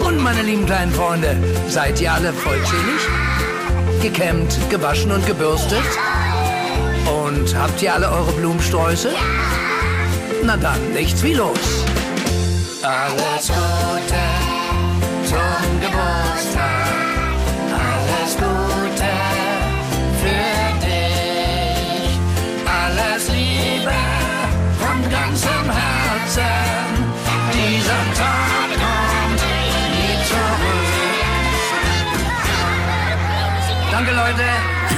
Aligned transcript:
Und 0.00 0.18
meine 0.22 0.42
lieben 0.42 0.66
kleinen 0.66 0.92
Freunde, 0.92 1.36
seid 1.68 2.00
ihr 2.00 2.12
alle 2.12 2.32
vollzählig? 2.32 3.02
Gekämmt, 4.02 4.58
gewaschen 4.68 5.12
und 5.12 5.24
gebürstet? 5.26 5.82
Und 7.06 7.56
habt 7.56 7.80
ihr 7.82 7.94
alle 7.94 8.10
eure 8.10 8.32
Blumensträuße? 8.32 9.10
Na 10.44 10.56
dann, 10.56 10.92
nichts 10.92 11.22
wie 11.22 11.34
los. 11.34 11.84
Alles 12.82 13.46
Gute 13.46 14.22
zum 15.24 15.80
Geburtstag. 15.80 16.82
Alles 17.70 18.36
Gute 18.36 19.12
für 20.20 20.86
dich. 20.86 22.18
Alles 22.66 23.28
Liebe 23.28 23.92
von 24.80 25.10
ganzem 25.10 25.70
Herzen. 25.70 26.42
Dieser 27.52 28.14
Tag 28.18 28.51
Danke, 34.04 34.16
Leute. 34.16 34.42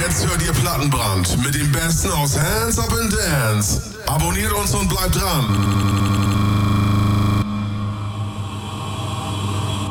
Jetzt 0.01 0.27
hört 0.27 0.41
ihr 0.41 0.53
Plattenbrand 0.55 1.37
mit 1.45 1.55
dem 1.55 1.71
Besten 1.71 2.11
aus 2.13 2.39
Hands 2.39 2.79
Up 2.79 2.91
and 2.91 3.13
Dance. 3.13 3.83
Abonniert 4.07 4.51
uns 4.53 4.75
und 4.75 4.89
bleibt 4.89 5.15
dran. 5.15 5.45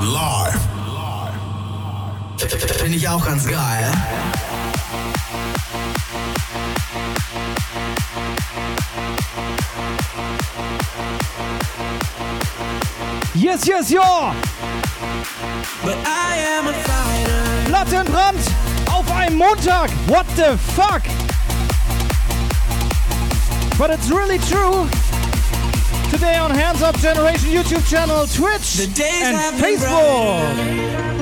Live. 0.02 0.59
Finde 2.80 2.98
ich 2.98 3.08
auch 3.08 3.23
ganz 3.23 3.45
geil. 3.45 3.91
Yes, 13.36 13.67
yes, 13.67 13.91
ja! 13.91 14.34
But 15.84 15.97
I 16.03 16.58
am 16.58 16.67
a 16.67 16.73
fighter. 16.73 17.44
Plattenbrand 17.67 18.39
auf 19.04 19.12
einem 19.12 19.38
Montag. 19.38 19.90
What 20.08 20.26
the 20.36 20.58
fuck? 20.58 21.04
But 23.78 23.90
it's 23.90 24.09
really 24.09 24.40
true. 24.40 24.88
Today 26.12 26.38
on 26.38 26.52
Hands 26.52 26.82
Up 26.82 26.96
Generation 26.98 27.50
YouTube 27.50 27.88
channel, 27.90 28.28
Twitch 28.28 28.78
The 28.78 28.88
days 28.94 29.24
and 29.24 29.38
have 29.38 29.59
been 29.59 29.80
Facebook. 29.80 31.12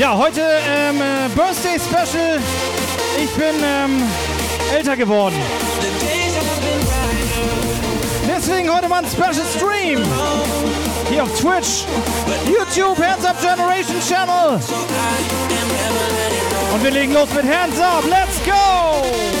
Ja, 0.00 0.16
heute 0.16 0.40
ähm, 0.40 0.96
äh, 0.96 1.28
Birthday 1.34 1.78
Special. 1.78 2.38
Ich 3.22 3.30
bin 3.32 3.54
ähm, 3.62 4.02
älter 4.74 4.96
geworden. 4.96 5.36
Deswegen 8.26 8.74
heute 8.74 8.88
mal 8.88 9.04
ein 9.04 9.10
Special 9.10 9.44
Stream. 9.54 10.02
Hier 11.10 11.22
auf 11.22 11.38
Twitch, 11.38 11.84
YouTube, 12.46 12.96
Hands 12.96 13.26
Up 13.26 13.38
Generation 13.42 14.00
Channel. 14.00 14.58
Und 16.72 16.82
wir 16.82 16.90
legen 16.92 17.12
los 17.12 17.28
mit 17.34 17.44
Hands 17.44 17.78
Up. 17.78 18.02
Let's 18.08 18.42
go! 18.46 19.39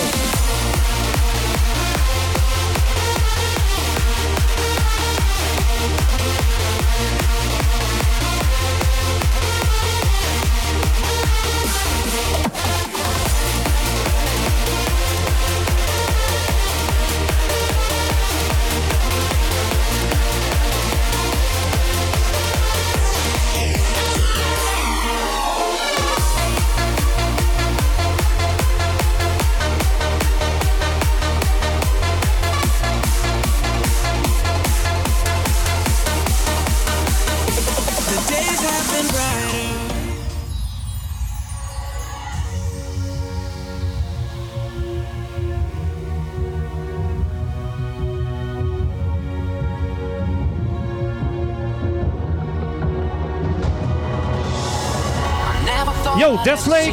Yo, 56.40 56.44
Deathlake 56.44 56.92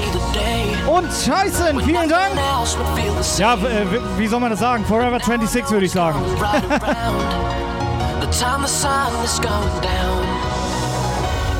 und 0.87 1.07
Tyson, 1.09 1.81
vielen 1.83 2.09
Dank. 2.09 2.33
Ja, 3.37 3.53
äh, 3.53 3.85
wie 4.17 4.27
soll 4.27 4.39
man 4.39 4.51
das 4.51 4.59
sagen? 4.59 4.85
Forever 4.85 5.19
26 5.19 5.69
würde 5.71 5.85
ich 5.85 5.91
sagen. 5.91 6.19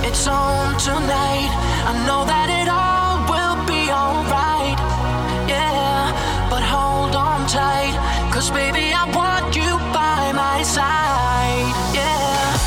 It's 0.03 0.25
on 0.28 0.78
tonight. 0.78 1.52
I 1.86 2.06
know 2.06 2.25
that 2.25 2.50
it 2.50 2.70
all 2.70 3.20
will 3.28 3.58
be 3.66 3.92
alright. 3.92 4.78
Yeah, 5.48 6.12
but 6.50 6.62
hold 6.62 7.16
on 7.16 7.46
tight. 7.48 7.94
Cause 8.31 8.50
baby, 8.52 8.94
I 8.94 9.06
want 9.14 9.56
you 9.56 9.78
by 9.94 10.31
my 10.34 10.64
side. 10.64 11.74
Yeah. 11.94 12.58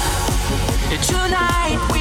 Tonight 1.01 1.79
we 1.93 2.00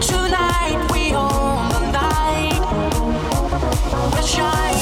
Tonight 0.00 0.90
we 0.92 1.14
own 1.14 1.68
the 1.68 1.92
night. 1.92 2.60
We're 4.12 4.22
shining 4.22 4.73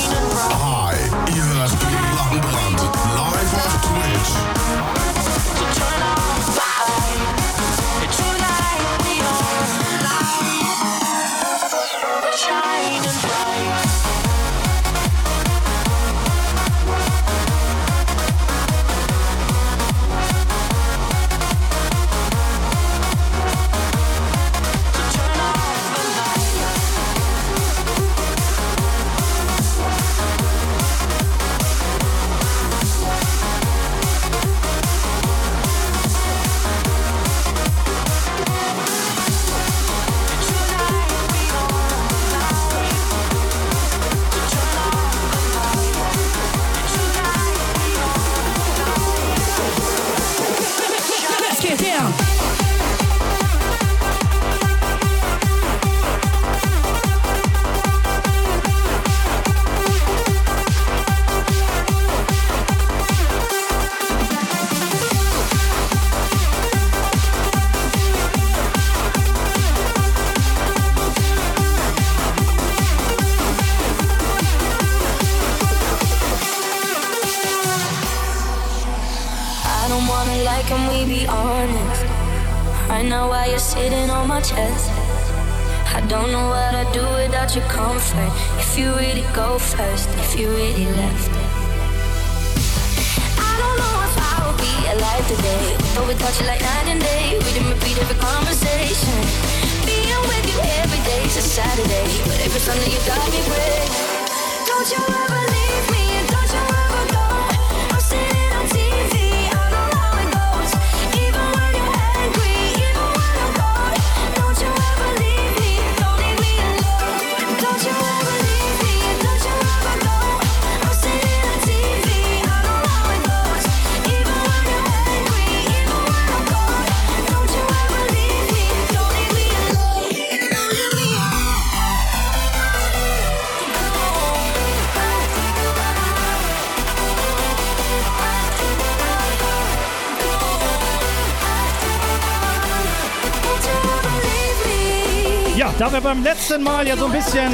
wir 145.92 146.00
beim 146.00 146.22
letzten 146.22 146.62
Mal 146.62 146.86
ja 146.86 146.96
so 146.96 147.06
ein 147.06 147.12
bisschen 147.12 147.52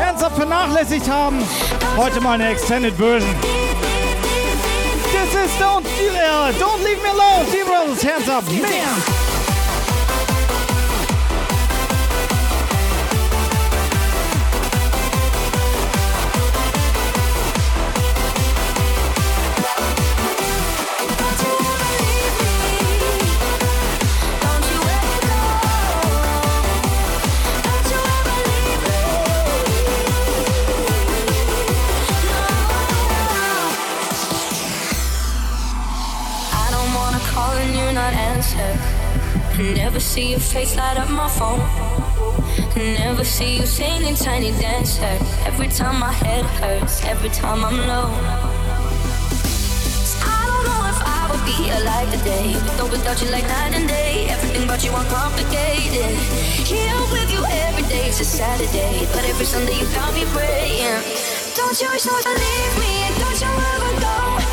ernsthaft 0.00 0.36
vernachlässigt 0.36 1.08
haben. 1.08 1.38
Heute 1.96 2.20
mal 2.20 2.32
eine 2.32 2.48
Extended 2.48 2.94
Version. 2.94 3.34
This 5.12 5.44
is 5.44 5.50
Don't, 5.60 5.84
uh, 5.84 6.52
don't 6.58 6.82
Leave 6.82 7.02
Me 7.02 7.10
Alone, 7.10 7.46
Zebras, 7.50 8.04
Hands 8.04 8.28
Up, 8.28 8.44
man. 8.50 9.33
trace 40.54 40.76
light 40.76 40.96
up 40.96 41.10
my 41.10 41.28
phone. 41.28 41.58
Never 42.76 43.24
see 43.24 43.56
you 43.58 43.66
singing 43.66 44.14
tiny 44.14 44.52
dancer. 44.52 45.18
Every 45.50 45.66
time 45.66 45.98
my 45.98 46.12
head 46.12 46.44
hurts, 46.60 47.04
every 47.04 47.30
time 47.30 47.64
I'm 47.64 47.76
low. 47.90 48.06
I 50.34 50.38
don't 50.50 50.64
know 50.68 50.80
if 50.92 51.00
I 51.18 51.22
would 51.30 51.44
be 51.50 51.58
alive 51.78 52.08
today. 52.16 52.52
Though 52.76 52.88
without 52.88 53.20
you, 53.20 53.30
like 53.30 53.48
night 53.48 53.74
and 53.74 53.88
day, 53.88 54.28
everything 54.28 54.62
about 54.62 54.84
you 54.84 54.92
uncomplicated. 54.94 56.14
Here 56.70 57.00
with 57.10 57.32
you 57.34 57.42
every 57.44 57.54
day 57.54 57.64
every 57.74 57.88
day's 57.88 58.20
a 58.20 58.24
Saturday, 58.24 59.08
but 59.12 59.24
every 59.24 59.46
Sunday 59.46 59.76
you 59.80 59.86
got 59.98 60.14
me 60.14 60.24
praying. 60.26 61.02
Don't 61.56 61.74
you 61.82 61.88
wish 61.90 62.04
that 62.04 62.22
you 62.26 62.34
leave 62.46 62.74
me? 62.78 62.94
Don't 63.18 63.40
you 63.42 63.50
ever 63.72 63.92
go? 64.00 64.43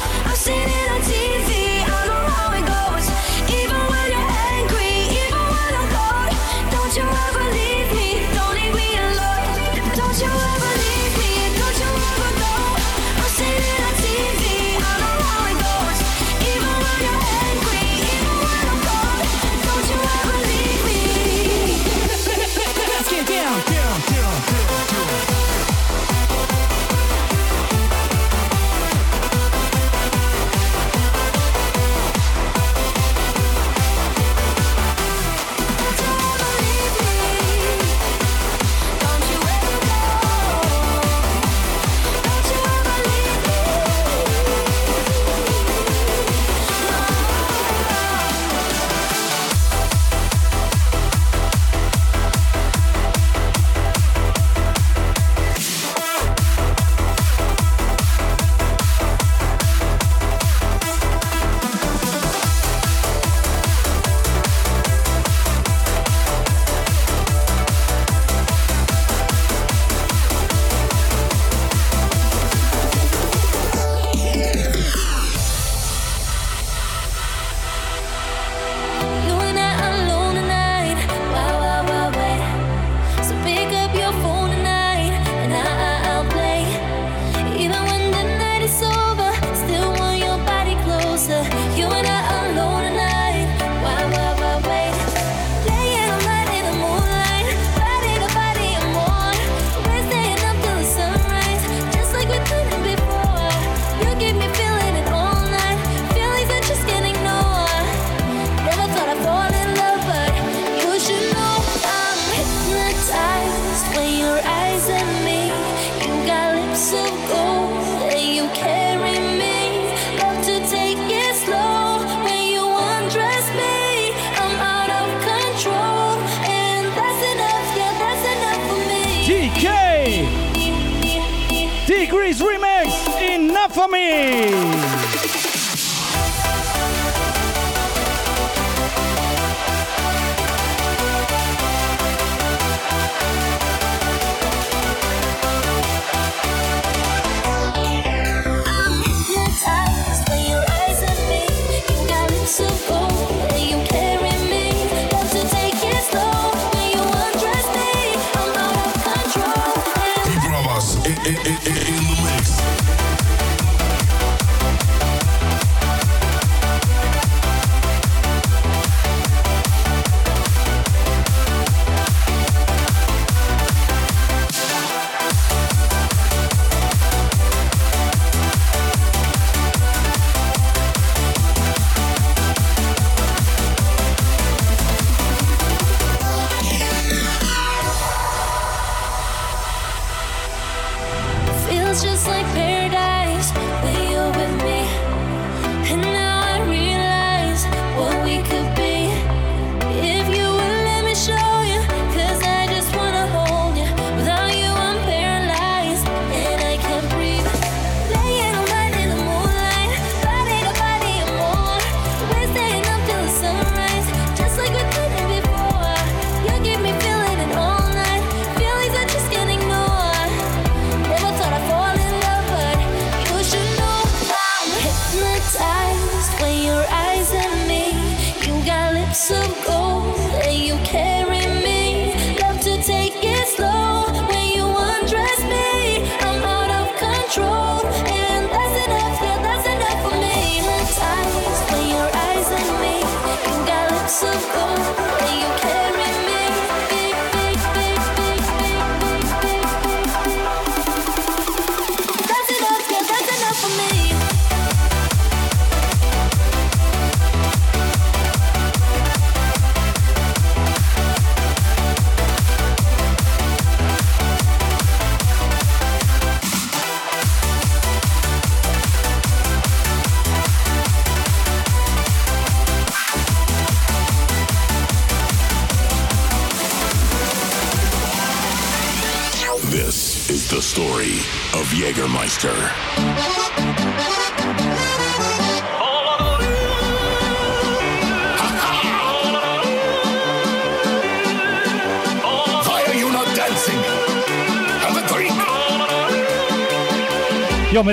to 91.32 91.61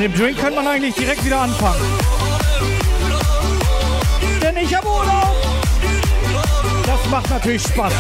mit 0.01 0.13
dem 0.13 0.15
Drink 0.15 0.39
könnte 0.39 0.55
man 0.55 0.69
eigentlich 0.69 0.95
direkt 0.95 1.25
wieder 1.25 1.41
anfangen. 1.41 1.81
Denn 4.41 4.57
ich 4.57 4.73
habe 4.73 4.87
Urlaub. 4.87 5.35
Das 6.87 7.11
macht 7.11 7.29
natürlich 7.31 7.63
Spaß. 7.63 7.93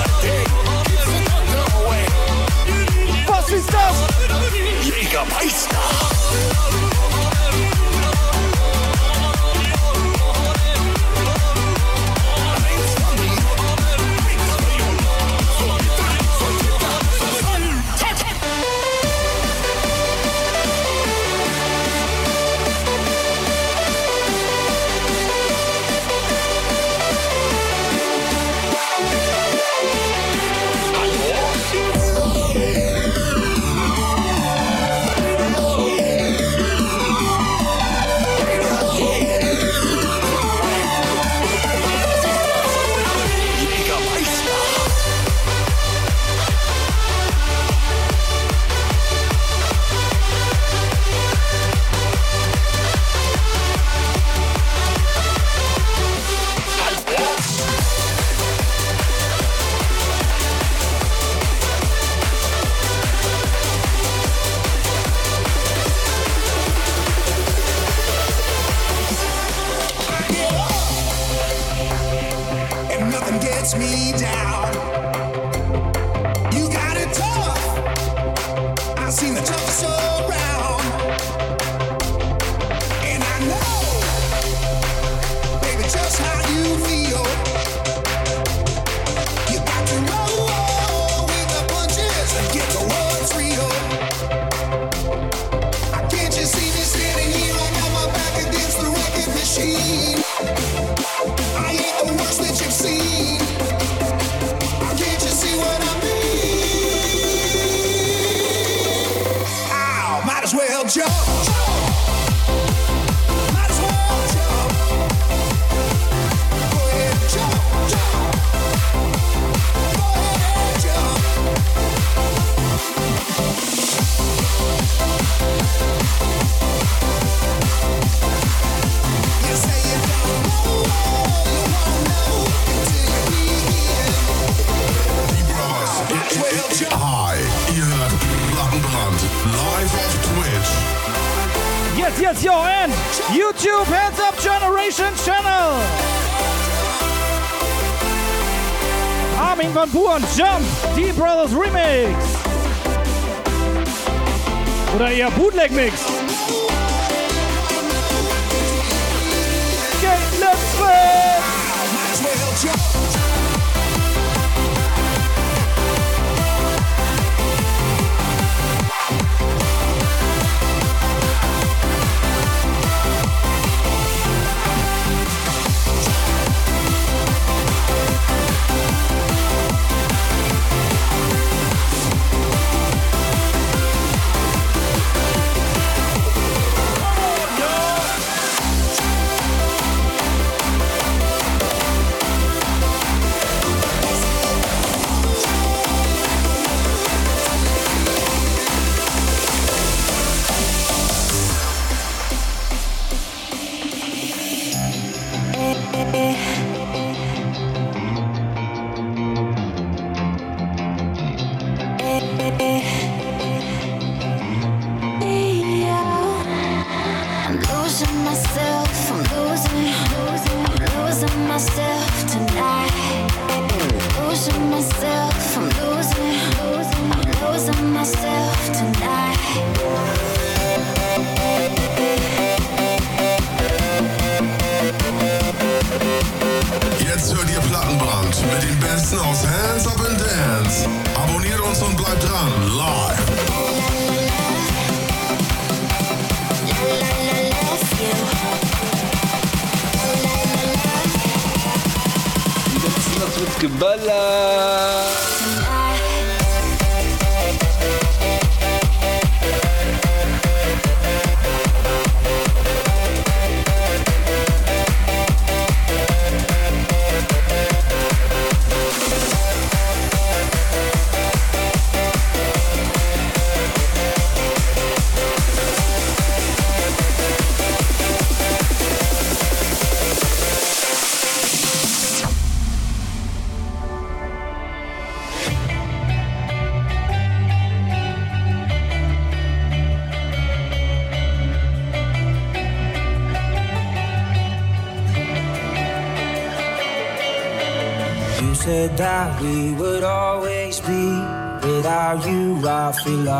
Mix. 155.70 156.07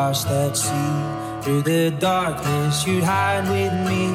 across 0.08 0.24
that 0.24 0.56
sea. 0.56 1.42
Through 1.42 1.62
the 1.62 1.90
darkness, 1.90 2.86
you'd 2.86 3.04
hide 3.04 3.44
with 3.50 3.74
me. 3.86 4.08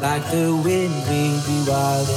Like 0.00 0.24
the 0.30 0.56
wind, 0.64 0.94
we'd 1.08 1.44
be 1.44 1.70
wild 1.70 2.08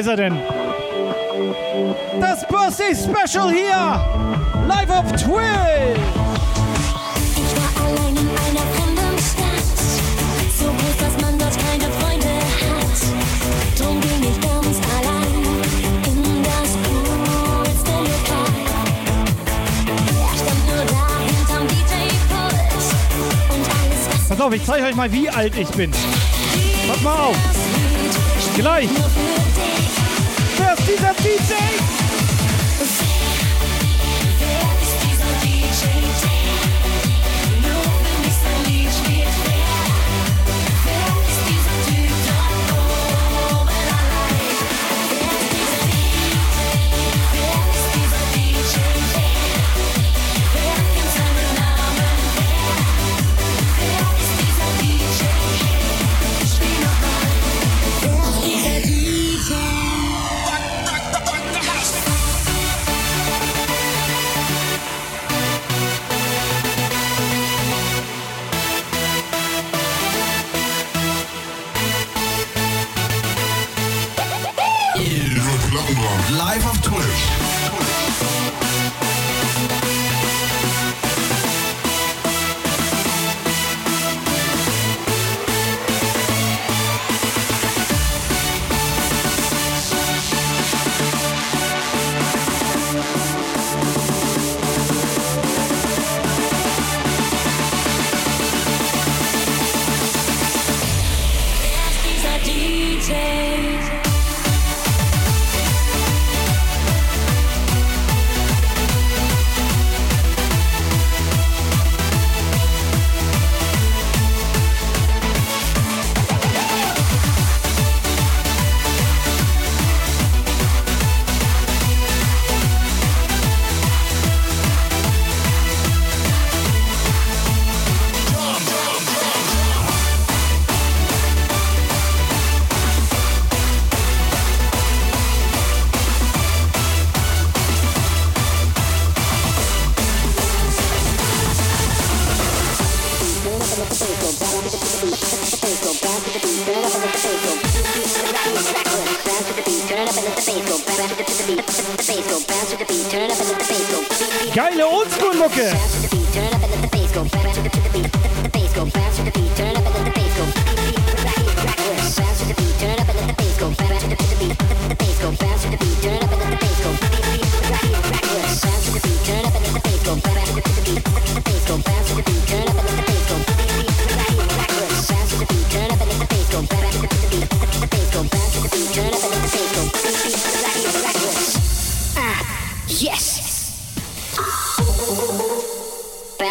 ist 0.00 0.06
er 0.06 0.16
denn? 0.16 0.38
Das 2.20 2.46
Birthday 2.48 2.94
Special 2.94 3.52
hier! 3.52 4.02
Live 4.66 4.90
auf 4.90 5.12
Twitch! 5.12 6.00
Pass 24.28 24.40
auf, 24.40 24.54
ich 24.54 24.64
zeige 24.64 24.86
euch 24.86 24.94
mal, 24.94 25.12
wie 25.12 25.28
alt 25.28 25.58
ich 25.58 25.68
bin. 25.70 25.90
Pass 26.88 27.02
mal 27.02 27.14
auf. 27.14 27.36
Gleich. 28.56 28.88
dieser 30.90 31.14
DJ. 31.14 31.79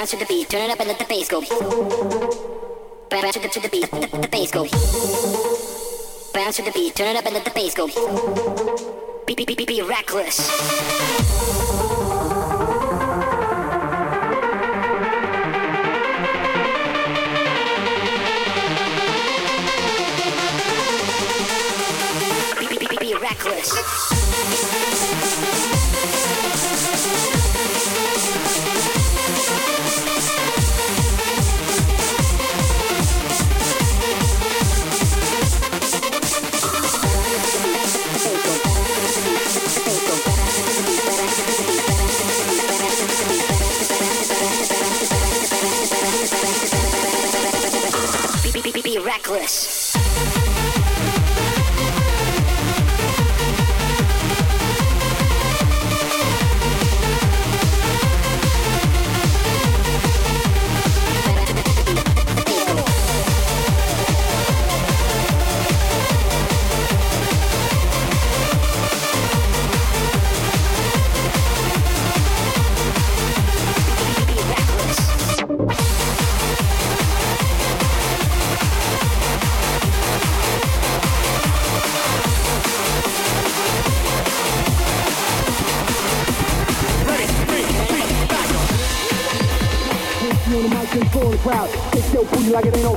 to 0.09 0.17
the 0.17 0.25
beat. 0.25 0.49
Turn 0.49 0.61
it 0.61 0.71
up 0.71 0.79
and 0.79 0.87
let 0.87 0.97
the 0.97 1.05
bass 1.05 1.27
go. 1.27 1.41
Bounce 3.09 3.33
to 3.33 3.39
the, 3.39 3.47
to 3.47 3.59
the 3.59 3.69
beat. 3.69 3.91
The, 3.91 4.17
the 4.17 4.27
bass 4.27 4.49
go. 4.49 4.63
Bounce 6.33 6.55
to 6.55 6.63
the 6.63 6.71
beat. 6.71 6.95
Turn 6.95 7.15
it 7.15 7.17
up 7.17 7.25
and 7.25 7.35
let 7.35 7.45
the 7.45 7.51
bass 7.51 7.75
go. 7.75 7.85
Be 9.27 9.35
be 9.35 9.45
be 9.45 9.53
be, 9.53 9.65
be 9.65 9.81
reckless. 9.83 11.88
like 92.51 92.65
it 92.65 92.75
ain't 92.75 92.88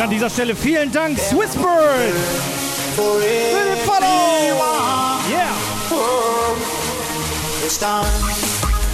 An 0.00 0.10
dieser 0.10 0.30
Stelle 0.30 0.54
vielen 0.54 0.92
Dank, 0.92 1.18
Swissbird! 1.18 2.14
Für 2.94 3.20
den 3.20 3.78
Follow! 3.84 4.06
Yeah! 5.28 5.54
The 7.62 7.70
dawn 7.80 8.06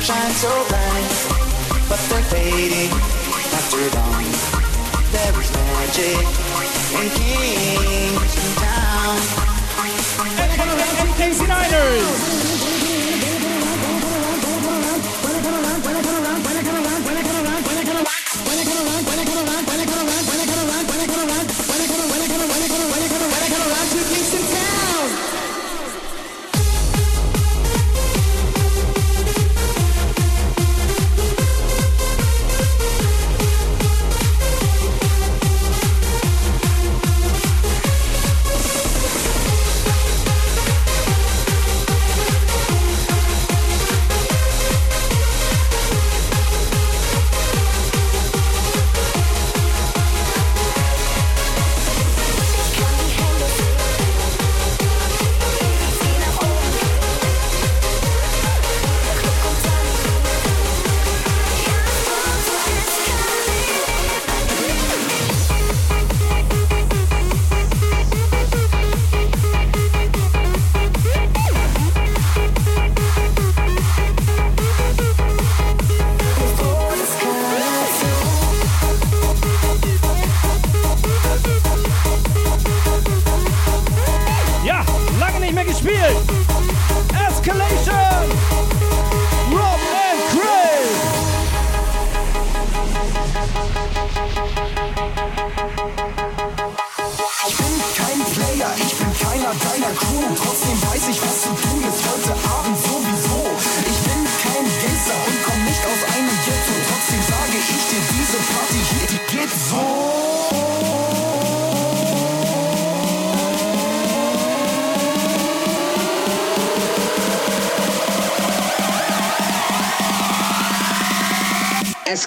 shine 0.00 0.32
so 0.40 0.48
bright, 0.68 1.12
but 1.88 2.00
they're 2.08 2.22
fading 2.30 2.90
after 3.52 3.90
dawn. 3.90 4.24
There 5.12 5.36
is 5.40 5.50
magic 5.52 6.26
in 6.94 7.08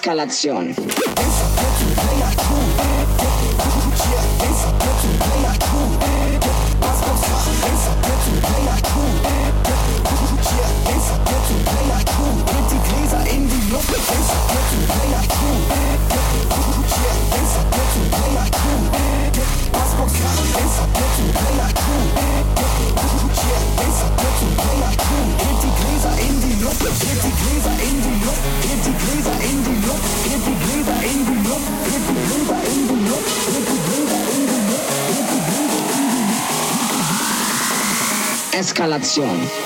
pasca. 0.06 0.85
la 38.86 38.96
acción. 38.96 39.65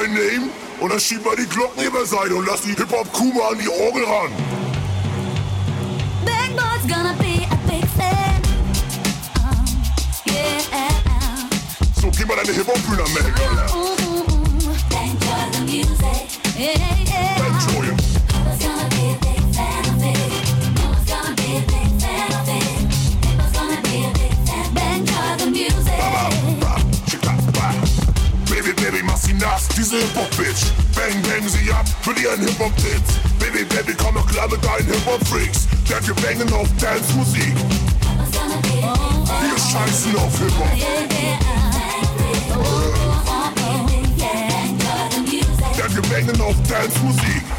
Mein 0.00 0.14
Name. 0.14 0.48
Und 0.80 0.90
dann 0.90 0.98
schieb 0.98 1.22
mal 1.22 1.36
die 1.36 1.44
Glocken 1.44 1.84
über 1.84 2.06
Seite 2.06 2.34
und 2.34 2.46
lass 2.46 2.62
die 2.62 2.70
Hip-Hop-Kuh 2.74 3.34
mal 3.34 3.52
an 3.52 3.58
die 3.58 3.68
Orgel 3.68 4.02
ran. 4.04 4.32
Bang 6.24 6.56
Boy's 6.56 6.88
gonna 6.88 7.12
be 7.18 7.46
a 7.50 7.56
big 7.68 7.84
fan. 7.98 8.40
Um, 9.36 9.62
yeah. 10.26 10.62
So, 12.00 12.10
geh 12.10 12.24
mal 12.24 12.36
deine 12.36 12.52
Hip-Hop-Bühne 12.52 13.02
an, 13.02 13.10
Alter. 13.10 13.66
Enjoy 14.90 15.50
the 15.52 15.60
music. 15.66 16.40
Yeah, 16.56 16.99
nass, 29.40 29.68
diese 29.76 29.96
Hip-Hop-Bitch. 29.96 30.66
Bang, 30.94 31.22
bang 31.22 31.48
sie 31.48 31.72
ab 31.72 31.86
für 32.02 32.12
ihren 32.12 32.40
Hip-Hop-Tits. 32.40 33.14
Baby, 33.38 33.64
Baby, 33.64 33.94
komm 33.94 34.14
doch 34.14 34.26
klar 34.26 34.48
mit 34.48 34.62
deinen 34.64 34.86
Hip-Hop-Freaks. 34.86 35.66
Denn 35.88 36.06
wir 36.06 36.14
bangen 36.14 36.52
auf 36.52 36.68
Dance-Musik. 36.78 37.54
Wir 39.40 39.58
scheißen 39.58 40.16
auf 40.16 40.38
Hip-Hop. 40.38 40.68
Denn 45.76 45.96
wir 45.96 46.02
bangen 46.02 46.40
auf 46.40 46.56
Dance-Musik. 46.68 47.49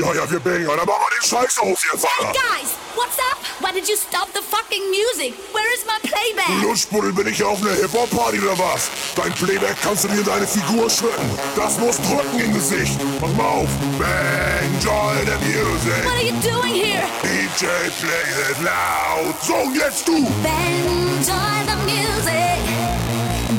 Ja, 0.00 0.14
ja, 0.14 0.30
wir 0.30 0.40
bangen, 0.40 0.66
dann 0.66 0.76
machen 0.76 0.86
wir 0.86 1.18
den 1.20 1.22
Scheiß 1.28 1.58
aus 1.58 1.82
jetzt, 1.92 2.04
Hey 2.04 2.26
Alter. 2.26 2.32
guys, 2.32 2.70
what's 2.96 3.18
up? 3.18 3.38
Why 3.60 3.72
did 3.72 3.88
you 3.88 3.96
stop 3.96 4.28
the 4.34 4.42
fucking 4.42 4.82
music? 4.90 5.34
Where 5.52 5.66
is 5.74 5.84
my 5.86 5.98
playback? 6.02 6.62
Lutschbuddel, 6.62 7.12
bin 7.12 7.28
ich 7.28 7.42
auf 7.42 7.60
einer 7.62 7.74
Hip-Hop-Party 7.74 8.40
oder 8.40 8.58
was? 8.58 8.90
Dein 9.14 9.32
Playback 9.32 9.76
kannst 9.82 10.04
du 10.04 10.08
dir 10.08 10.18
in 10.18 10.24
deine 10.24 10.46
Figur 10.46 10.90
schütten. 10.90 11.30
Das 11.56 11.78
muss 11.78 11.96
drücken 11.98 12.40
im 12.40 12.52
Gesicht. 12.54 12.98
Pass 13.20 13.30
mal 13.32 13.44
auf. 13.44 13.68
Bang, 13.98 14.70
joy 14.82 15.14
the 15.24 15.38
music. 15.46 16.04
What 16.04 16.14
are 16.14 16.24
you 16.24 16.34
doing 16.40 16.74
here? 16.74 17.04
DJ, 17.22 17.66
play 18.00 18.50
it 18.50 18.58
loud. 18.62 19.34
So, 19.42 19.70
jetzt 19.78 20.06
du. 20.08 20.16
Enjoy 20.16 21.62
the 21.66 21.76
music. 21.86 22.58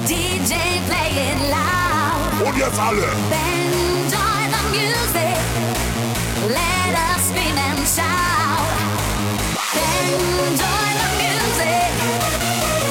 DJ, 0.07 0.81
play 0.87 1.31
it 1.31 1.49
loud. 1.49 1.82
Und 2.45 2.57
jetzt 2.57 2.77
alle. 2.79 3.03
Enjoy 3.03 4.41
the 4.51 4.61
music. 4.71 5.37
Let 6.49 6.93
us 6.93 7.27
scream 7.29 7.57
and 7.57 7.87
shout. 7.87 8.67
Enjoy 9.73 10.87
the 10.99 11.09
music. 11.21 11.91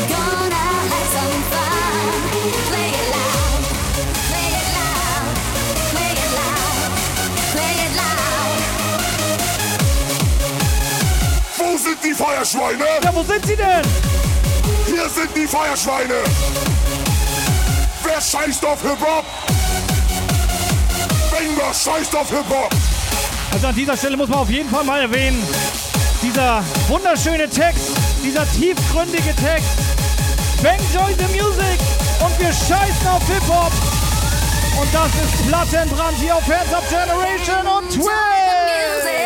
Gonna 0.08 0.64
have 0.88 1.08
some 1.12 1.42
fun. 1.52 2.12
Play 2.70 2.88
it 2.88 3.06
loud. 3.12 3.60
Play 4.30 4.48
it 4.60 4.68
loud. 4.78 5.24
Play 5.92 6.12
it 6.24 6.30
loud. 6.38 6.90
Play 7.52 7.74
it 7.84 7.92
loud. 7.94 8.60
Wo 11.58 11.68
sind 11.76 11.98
die 12.02 12.14
Feuerschweine? 12.14 12.86
Ja, 13.02 13.10
wo 13.14 13.22
sind 13.22 13.44
sie 13.46 13.56
denn? 13.56 13.84
Hier 14.86 15.08
sind 15.10 15.30
die 15.36 15.46
Feuerschweine. 15.46 16.24
Scheißt 18.22 18.64
auf 18.64 18.80
Hip-Hop. 18.82 19.24
Banger 21.30 21.74
scheißt 21.74 22.14
auf 22.14 22.28
Hip-Hop. 22.30 22.70
Also 23.52 23.66
an 23.66 23.74
dieser 23.74 23.96
Stelle 23.96 24.16
muss 24.16 24.28
man 24.28 24.38
auf 24.38 24.50
jeden 24.50 24.70
Fall 24.70 24.84
mal 24.84 25.00
erwähnen, 25.00 25.42
dieser 26.22 26.62
wunderschöne 26.88 27.48
Text, 27.50 27.90
dieser 28.22 28.50
tiefgründige 28.52 29.34
Text. 29.34 29.68
Bang 30.62 30.78
join 30.94 31.16
the 31.18 31.36
music 31.36 31.78
und 32.20 32.38
wir 32.38 32.52
scheißen 32.52 33.08
auf 33.08 33.26
Hip-Hop. 33.26 33.72
Und 34.80 34.88
das 34.94 35.10
ist 35.22 35.48
Plattenbrand 35.48 36.16
hier 36.18 36.36
auf 36.36 36.46
Hands 36.46 36.72
Up 36.72 36.88
Generation 36.88 37.66
und 37.66 37.90
Twitch. 37.90 39.21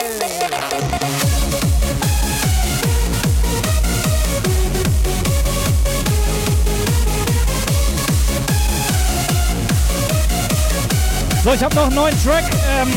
So, 11.47 11.53
ich 11.53 11.63
habe 11.63 11.77
noch 11.77 11.85
einen 11.85 11.95
neuen 11.95 12.25
Track. 12.25 12.43
Ähm, 12.77 12.93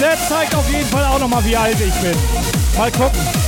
der 0.00 0.16
zeigt 0.26 0.54
auf 0.54 0.66
jeden 0.72 0.88
Fall 0.88 1.04
auch 1.04 1.18
noch 1.18 1.28
mal, 1.28 1.44
wie 1.44 1.54
alt 1.54 1.78
ich 1.78 1.92
bin. 1.96 2.16
Mal 2.78 2.90
gucken. 2.90 3.43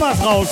Mamas 0.00 0.24
raus. 0.24 0.48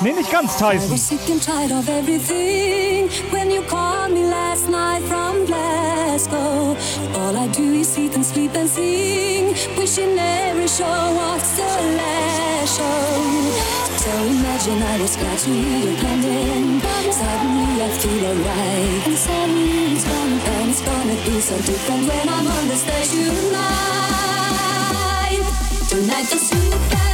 Nee, 0.00 0.12
nicht 0.12 0.30
ganz, 0.30 0.56
Tyson. 0.56 0.90
Glasgow. 6.12 6.76
All 7.14 7.36
I 7.36 7.48
do 7.48 7.72
is 7.72 7.98
eat 7.98 8.14
and 8.14 8.24
sleep 8.24 8.54
and 8.54 8.68
sing, 8.68 9.54
wishing 9.76 10.16
every 10.18 10.68
show 10.68 10.84
was 10.84 11.56
the 11.56 11.96
last 11.96 12.76
show. 12.76 13.61
So 14.02 14.10
imagine 14.10 14.82
I 14.82 15.00
was 15.00 15.14
glad 15.14 15.38
to 15.38 15.50
hear 15.50 15.78
you 15.78 15.96
coming. 16.02 16.80
Suddenly 17.12 17.82
I 17.84 17.88
feel 18.00 18.26
alright, 18.26 19.06
and 19.06 19.16
suddenly 19.16 19.94
it's 19.94 20.02
gone, 20.02 20.40
and 20.40 20.70
it's 20.70 20.80
gonna 20.82 21.14
be 21.24 21.40
so 21.40 21.56
different 21.58 22.08
when 22.08 22.28
I'm 22.28 22.46
on 22.48 22.66
the 22.66 22.74
stage 22.74 23.10
tonight. 23.10 23.82
Tonight 25.88 26.26
the 26.32 26.38
super 26.38 27.11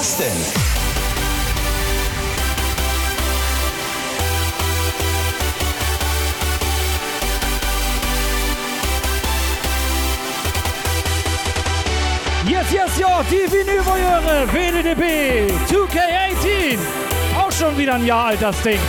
das 0.00 0.16
denn? 0.16 0.26
Yes, 12.46 12.72
yes, 12.72 12.98
ja, 12.98 13.22
die 13.24 13.52
Vinylvoyeure 13.52 14.48
WDDB 14.50 15.52
2K18. 15.68 16.78
Auch 17.36 17.52
schon 17.52 17.76
wieder 17.76 17.94
ein 17.94 18.06
Jahr 18.06 18.28
alt, 18.28 18.40
das 18.40 18.58
Ding. 18.62 18.80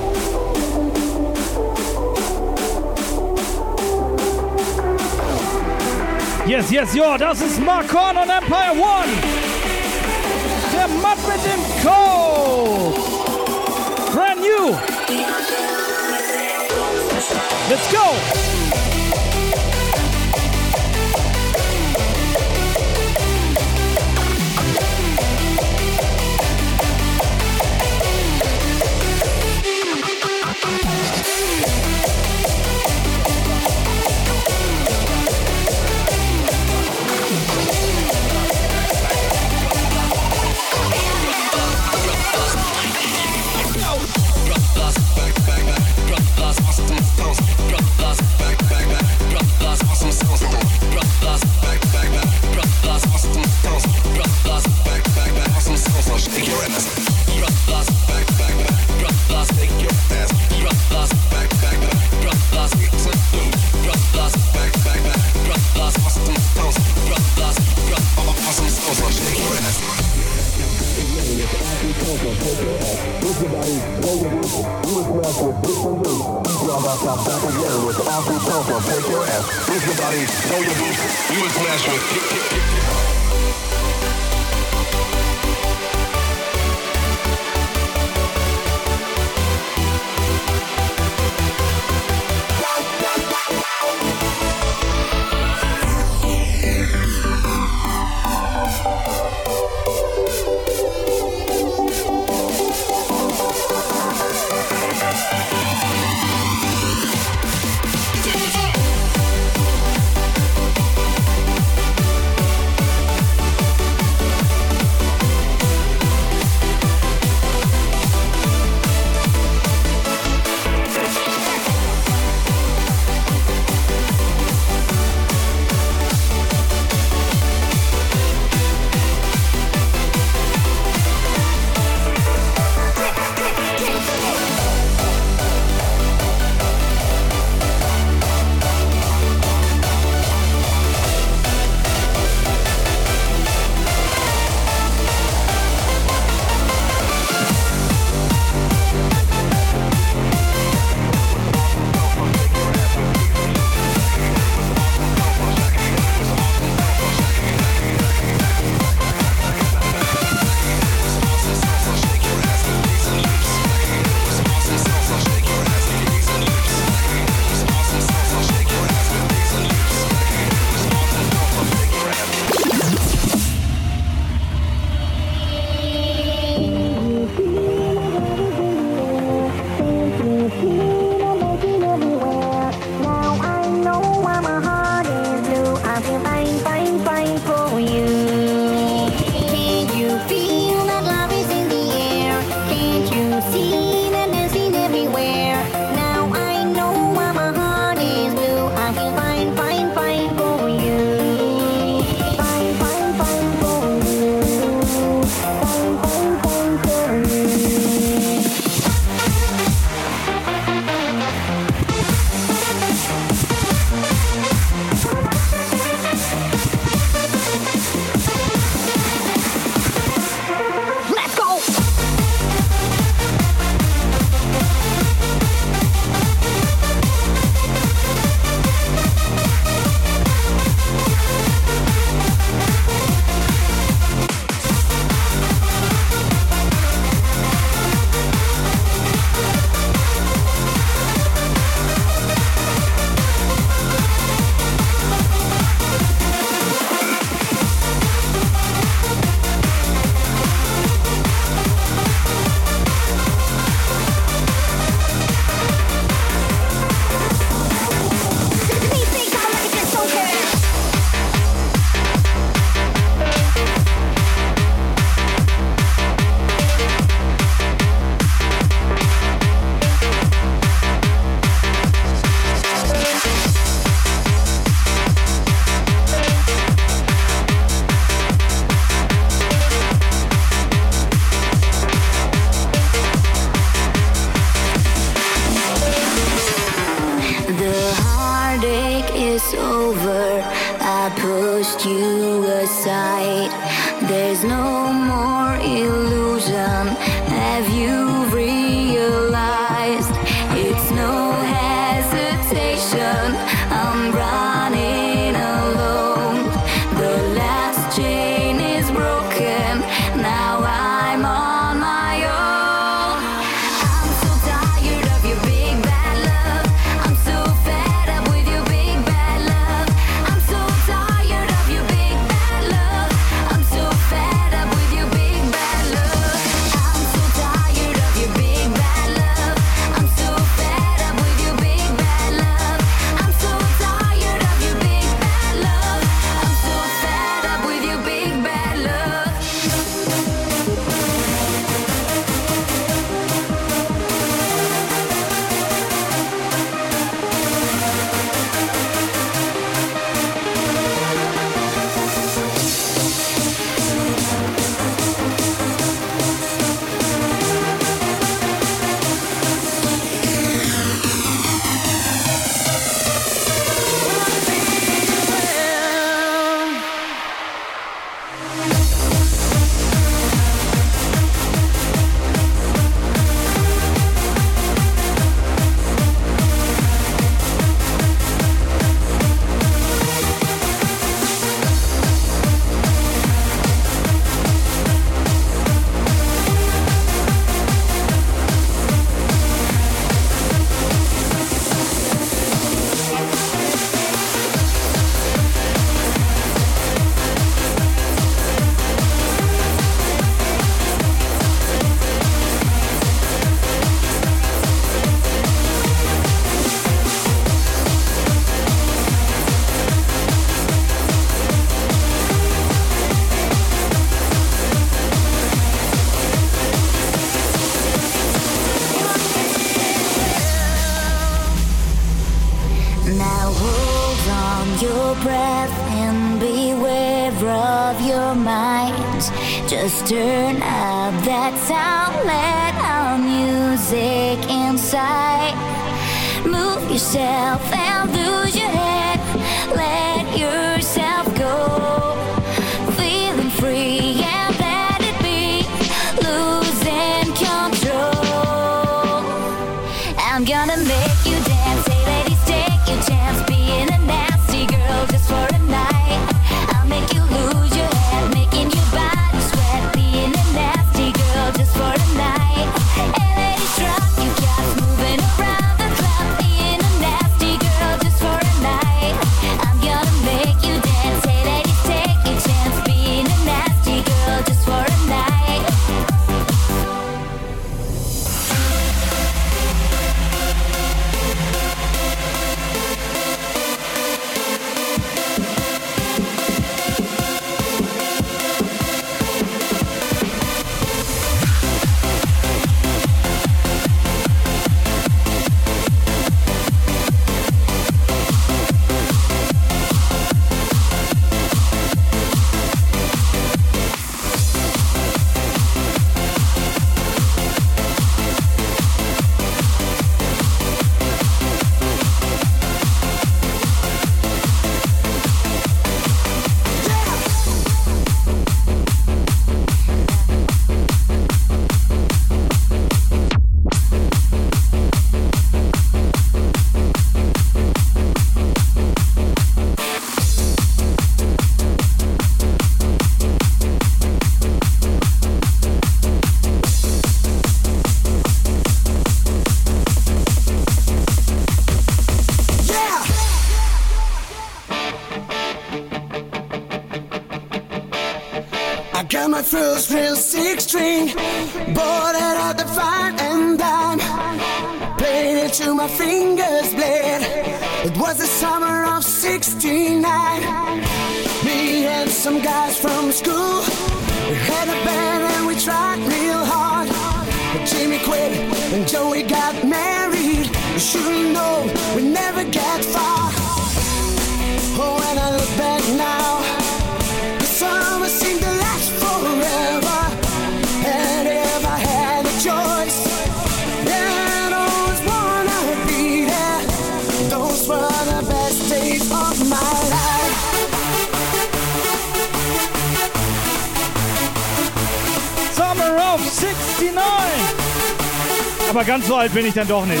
aber 598.78 598.86
ganz 598.86 599.08
so 599.08 599.16
alt 599.16 599.34
bin 599.34 599.44
ich 599.44 599.54
dann 599.54 599.66
doch 599.66 599.84
nicht. 599.84 600.00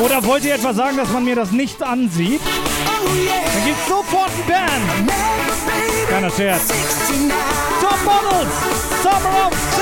Oder 0.00 0.24
wollt 0.24 0.44
ihr 0.44 0.54
etwa 0.56 0.74
sagen, 0.74 0.96
dass 0.96 1.10
man 1.10 1.24
mir 1.24 1.36
das 1.36 1.52
nicht 1.52 1.80
ansieht? 1.80 2.40
Dann 2.84 3.64
gibt's 3.64 3.86
sofort 3.88 4.28
ein 4.28 4.46
Band. 4.48 5.12
Keiner 6.10 6.30
Scherz. 6.30 6.62
Top 7.80 7.98
Models, 8.04 8.52
Summer 9.00 9.46
of 9.46 9.77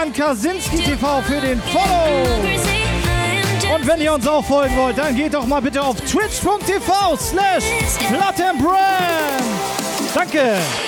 an 0.00 0.12
Kasinski 0.12 0.78
TV 0.78 1.22
für 1.22 1.40
den 1.40 1.60
Follow. 1.60 2.24
Und 3.74 3.86
wenn 3.86 4.00
ihr 4.00 4.12
uns 4.12 4.26
auch 4.26 4.44
folgen 4.44 4.76
wollt, 4.76 4.96
dann 4.96 5.14
geht 5.16 5.34
doch 5.34 5.46
mal 5.46 5.60
bitte 5.60 5.82
auf 5.82 5.96
twitch.tv 6.00 7.16
slash 7.16 7.64
Danke. 10.14 10.87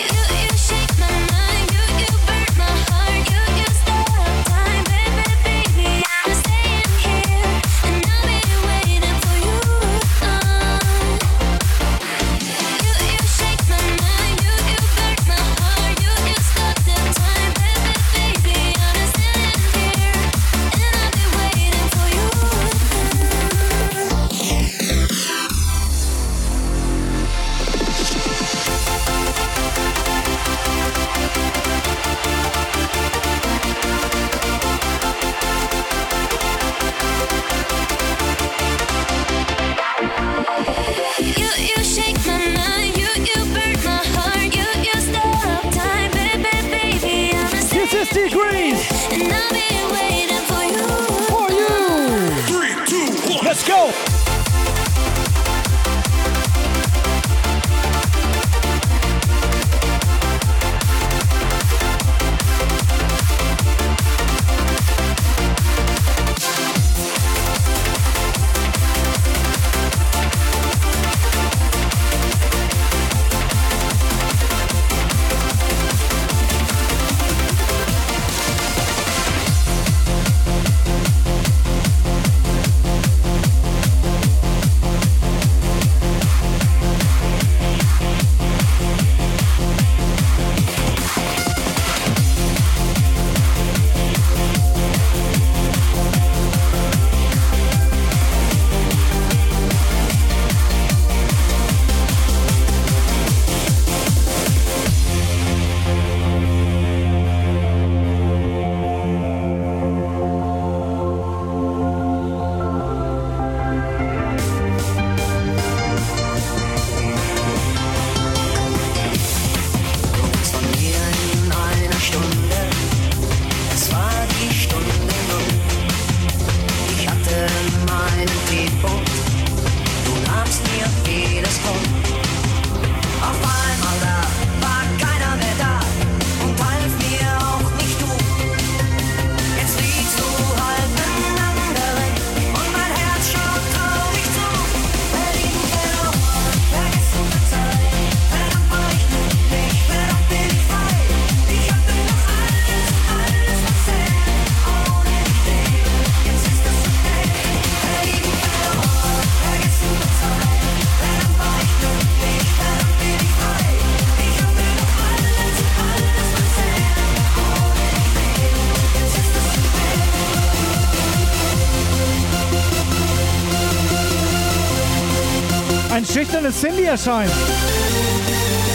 Schüchterne 176.12 176.50
Cindy 176.50 176.84
erscheint. 176.84 177.30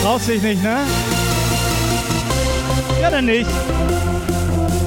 Traust 0.02 0.28
dich 0.28 0.42
nicht, 0.42 0.64
ne? 0.64 0.78
Ja, 3.02 3.10
dann 3.10 3.26
nicht. 3.26 3.50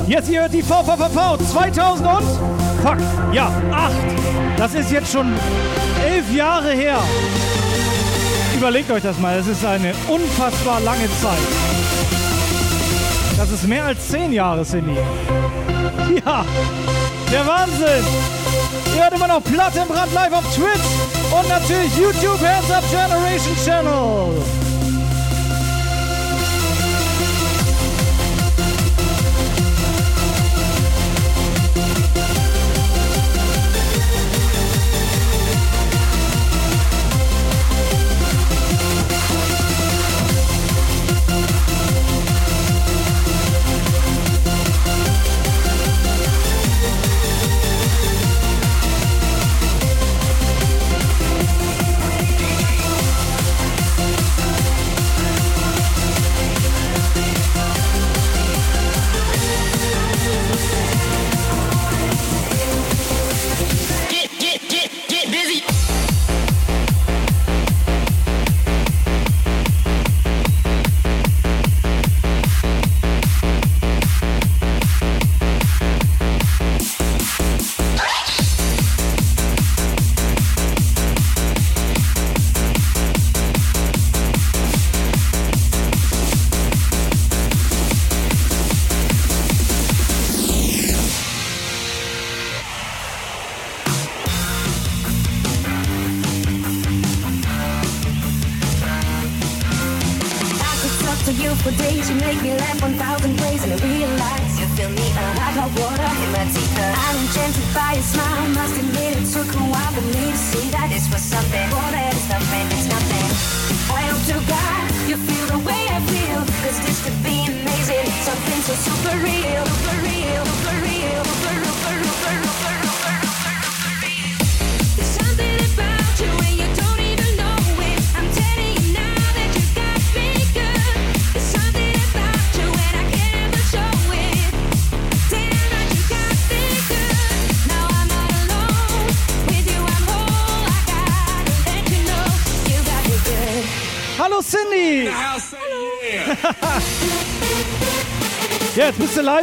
Jetzt 0.07 0.31
ihr 0.31 0.41
hört 0.41 0.55
die 0.55 0.63
VVVV 0.63 1.39
2000 1.53 2.09
und... 2.09 2.25
Fuck, 2.83 2.99
ja, 3.33 3.51
8. 3.73 3.93
Das 4.57 4.75
ist 4.75 4.91
jetzt 4.91 5.13
schon 5.13 5.35
elf 6.05 6.33
Jahre 6.33 6.73
her. 6.73 6.99
Überlegt 8.57 8.91
euch 8.91 9.03
das 9.03 9.19
mal, 9.19 9.37
das 9.39 9.47
ist 9.49 9.65
eine 9.65 9.93
unfassbar 10.09 10.81
lange 10.81 11.07
Zeit. 11.21 11.39
Das 13.37 13.51
ist 13.51 13.69
mehr 13.69 13.85
als 13.85 14.09
zehn 14.09 14.33
Jahre, 14.33 14.65
Cindy. 14.65 14.97
Ja, 16.25 16.45
der 17.31 17.47
Wahnsinn. 17.47 18.05
Ihr 18.97 19.03
hört 19.03 19.15
immer 19.15 19.29
noch 19.29 19.45
Platt 19.45 19.75
im 19.77 19.87
Brand 19.87 20.13
live 20.15 20.33
auf 20.33 20.55
Twitch 20.55 21.18
und 21.39 21.49
natürlich 21.49 21.97
YouTube 21.97 22.41
Hands 22.41 22.71
Up 22.71 22.85
Generation 22.91 23.57
Channel. 23.65 24.68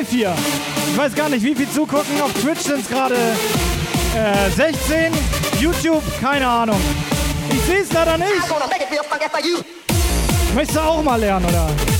Live 0.05 0.09
hier. 0.09 0.35
Ich 0.91 0.97
weiß 0.97 1.15
gar 1.15 1.29
nicht, 1.29 1.43
wie 1.43 1.55
viel 1.55 1.69
zugucken. 1.69 2.21
Auf 2.21 2.33
Twitch 2.33 2.61
sind 2.61 2.81
es 2.81 2.89
gerade 2.89 3.15
äh, 3.15 4.49
16. 4.51 5.13
YouTube, 5.59 6.03
keine 6.21 6.47
Ahnung. 6.47 6.79
Ich 7.49 7.61
sehe 7.61 7.81
es 7.81 7.91
leider 7.91 8.17
nicht. 8.17 8.29
Möchtest 10.53 10.77
du 10.77 10.81
auch 10.81 11.03
mal 11.03 11.19
lernen, 11.19 11.45
oder? 11.45 11.94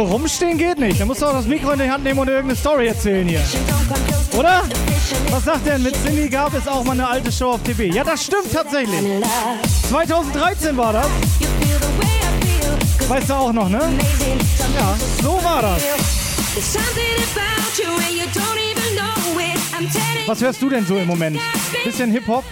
Nur 0.00 0.08
rumstehen 0.08 0.56
geht 0.56 0.78
nicht. 0.78 0.98
Da 0.98 1.04
musst 1.04 1.20
du 1.20 1.26
auch 1.26 1.34
das 1.34 1.44
Mikro 1.44 1.72
in 1.72 1.78
die 1.78 1.90
Hand 1.90 2.04
nehmen 2.04 2.18
und 2.18 2.26
irgendeine 2.26 2.56
Story 2.56 2.86
erzählen 2.86 3.28
hier. 3.28 3.42
Oder? 4.32 4.62
Was 5.28 5.44
sagt 5.44 5.66
denn? 5.66 5.82
Mit 5.82 5.94
Cindy 6.02 6.26
gab 6.30 6.54
es 6.54 6.66
auch 6.66 6.82
mal 6.84 6.92
eine 6.92 7.06
alte 7.06 7.30
Show 7.30 7.50
auf 7.50 7.62
TV. 7.62 7.94
Ja, 7.94 8.02
das 8.02 8.24
stimmt 8.24 8.50
tatsächlich. 8.50 8.98
2013 9.90 10.74
war 10.74 10.94
das. 10.94 11.06
Weißt 13.10 13.28
du 13.28 13.34
auch 13.34 13.52
noch, 13.52 13.68
ne? 13.68 13.92
Ja, 14.78 14.96
so 15.22 15.38
war 15.44 15.60
das. 15.60 15.82
Was 20.26 20.40
hörst 20.40 20.62
du 20.62 20.70
denn 20.70 20.86
so 20.86 20.96
im 20.96 21.08
Moment? 21.08 21.38
Bisschen 21.84 22.10
Hip-Hop? 22.10 22.44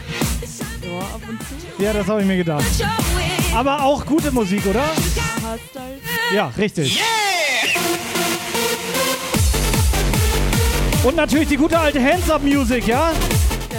Ja, 1.78 1.94
das 1.94 2.06
habe 2.08 2.20
ich 2.20 2.26
mir 2.26 2.36
gedacht. 2.36 2.66
Aber 3.54 3.82
auch 3.82 4.04
gute 4.04 4.32
Musik, 4.32 4.66
oder? 4.66 4.84
Ja, 6.34 6.52
richtig. 6.58 7.02
Und 11.08 11.16
natürlich 11.16 11.48
die 11.48 11.56
gute 11.56 11.78
alte 11.78 12.04
Hands-Up-Music, 12.04 12.86
ja? 12.86 13.12
Ja, 13.12 13.14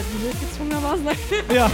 die 0.01 0.23
wird 0.23 0.39
gezwungenermaßen. 0.39 1.05
Ja. 1.53 1.69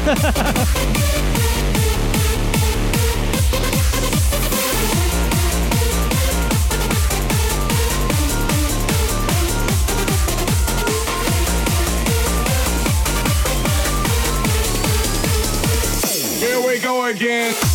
Here 16.41 16.59
we 16.67 16.79
go 16.79 17.03
again. 17.05 17.74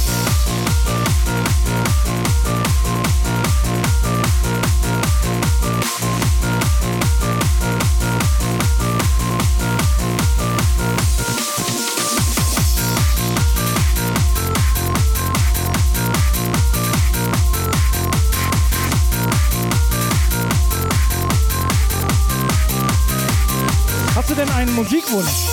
Musikwunsch? 25.10 25.46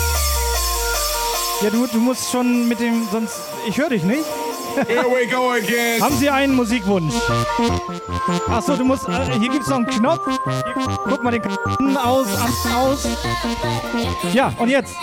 Ja, 1.62 1.70
du, 1.70 1.86
du 1.86 1.98
musst 1.98 2.30
schon 2.30 2.68
mit 2.68 2.78
dem, 2.78 3.08
sonst, 3.10 3.34
ich 3.66 3.76
höre 3.76 3.88
dich 3.88 4.04
nicht. 4.04 4.24
Here 4.86 5.04
we 5.06 5.26
go 5.26 5.50
again. 5.50 6.00
Haben 6.00 6.16
Sie 6.18 6.30
einen 6.30 6.54
Musikwunsch? 6.54 7.14
Achso, 8.48 8.76
du 8.76 8.84
musst. 8.84 9.08
Äh, 9.08 9.38
hier 9.40 9.48
gibt 9.48 9.62
es 9.62 9.68
noch 9.68 9.78
einen 9.78 9.86
Knopf. 9.86 10.24
Hier, 10.26 10.98
guck 11.08 11.24
mal 11.24 11.32
den 11.32 11.42
K 11.42 11.50
aus, 12.04 12.28
aus. 12.72 13.08
Ja, 14.32 14.52
und 14.58 14.68
jetzt? 14.68 14.94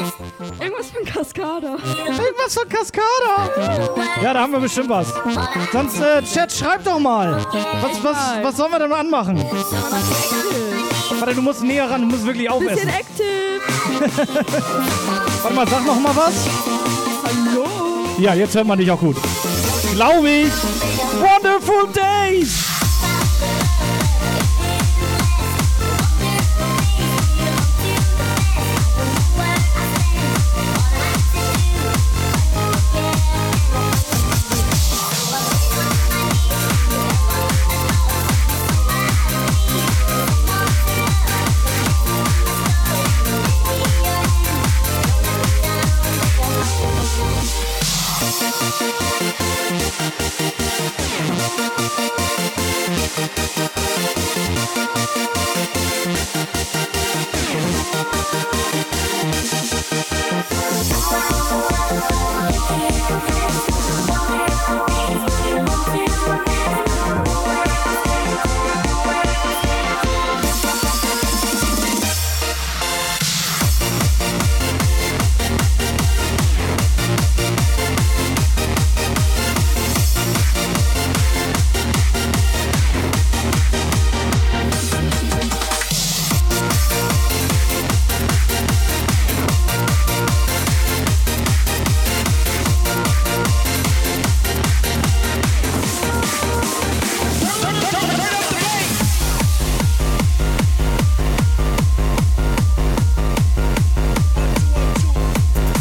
Irgendwas 0.62 0.92
von 0.92 1.04
Cascada. 1.04 1.76
Irgendwas 2.08 2.54
von 2.54 2.70
Cascada. 2.70 3.50
Ja, 4.24 4.34
da 4.34 4.42
haben 4.42 4.54
wir 4.54 4.62
bestimmt 4.62 4.88
was. 4.88 5.08
Sonst, 5.74 6.00
äh, 6.00 6.22
Chat, 6.24 6.54
schreib 6.54 6.86
doch 6.86 7.00
mal. 7.00 7.46
Was, 7.82 8.02
was, 8.02 8.18
was 8.44 8.56
sollen 8.56 8.72
wir 8.72 8.80
denn 8.80 8.94
anmachen? 8.94 9.44
Warte, 11.20 11.36
du 11.36 11.42
musst 11.42 11.64
näher 11.64 11.90
ran, 11.90 12.02
du 12.02 12.08
musst 12.08 12.26
wirklich 12.26 12.50
aufessen. 12.50 12.76
Bisschen 12.76 12.90
active. 12.90 13.45
Warte 15.42 15.56
mal, 15.56 15.68
sag 15.68 15.86
noch 15.86 16.00
mal 16.00 16.16
was. 16.16 16.48
Hallo. 17.24 17.66
Ja, 18.18 18.34
jetzt 18.34 18.56
hört 18.56 18.68
man 18.68 18.78
dich 18.78 18.90
auch 18.92 19.00
gut. 19.00 19.18
Glaube 19.94 20.30
ich. 20.30 20.52
Wonderful 21.20 21.88
Days. 21.94 22.75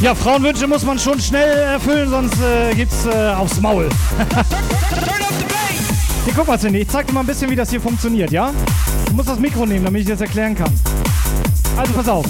Ja, 0.05 0.15
Frauenwünsche 0.15 0.67
muss 0.67 0.85
man 0.85 0.99
schon 0.99 1.19
schnell 1.19 1.61
erfüllen, 1.61 2.11
sonst 2.11 2.39
äh, 2.39 2.75
gibt's 2.75 3.07
äh, 3.07 3.31
aufs 3.31 3.59
Maul. 3.59 3.89
hier, 6.27 6.35
guck 6.37 6.47
mal, 6.47 6.59
Cindy, 6.59 6.81
ich 6.81 6.89
zeig 6.89 7.07
dir 7.07 7.15
mal 7.15 7.21
ein 7.21 7.27
bisschen, 7.27 7.51
wie 7.51 7.57
das 7.57 7.71
hier 7.71 7.81
funktioniert, 7.81 8.31
ja? 8.31 8.53
Du 9.07 9.15
musst 9.15 9.31
das 9.31 9.39
Mikro 9.39 9.65
nehmen, 9.65 9.83
damit 9.83 10.03
ich 10.03 10.09
das 10.09 10.21
erklären 10.21 10.55
kann. 10.55 10.71
Also 11.79 11.95
pass 11.95 12.07
auf. 12.07 12.27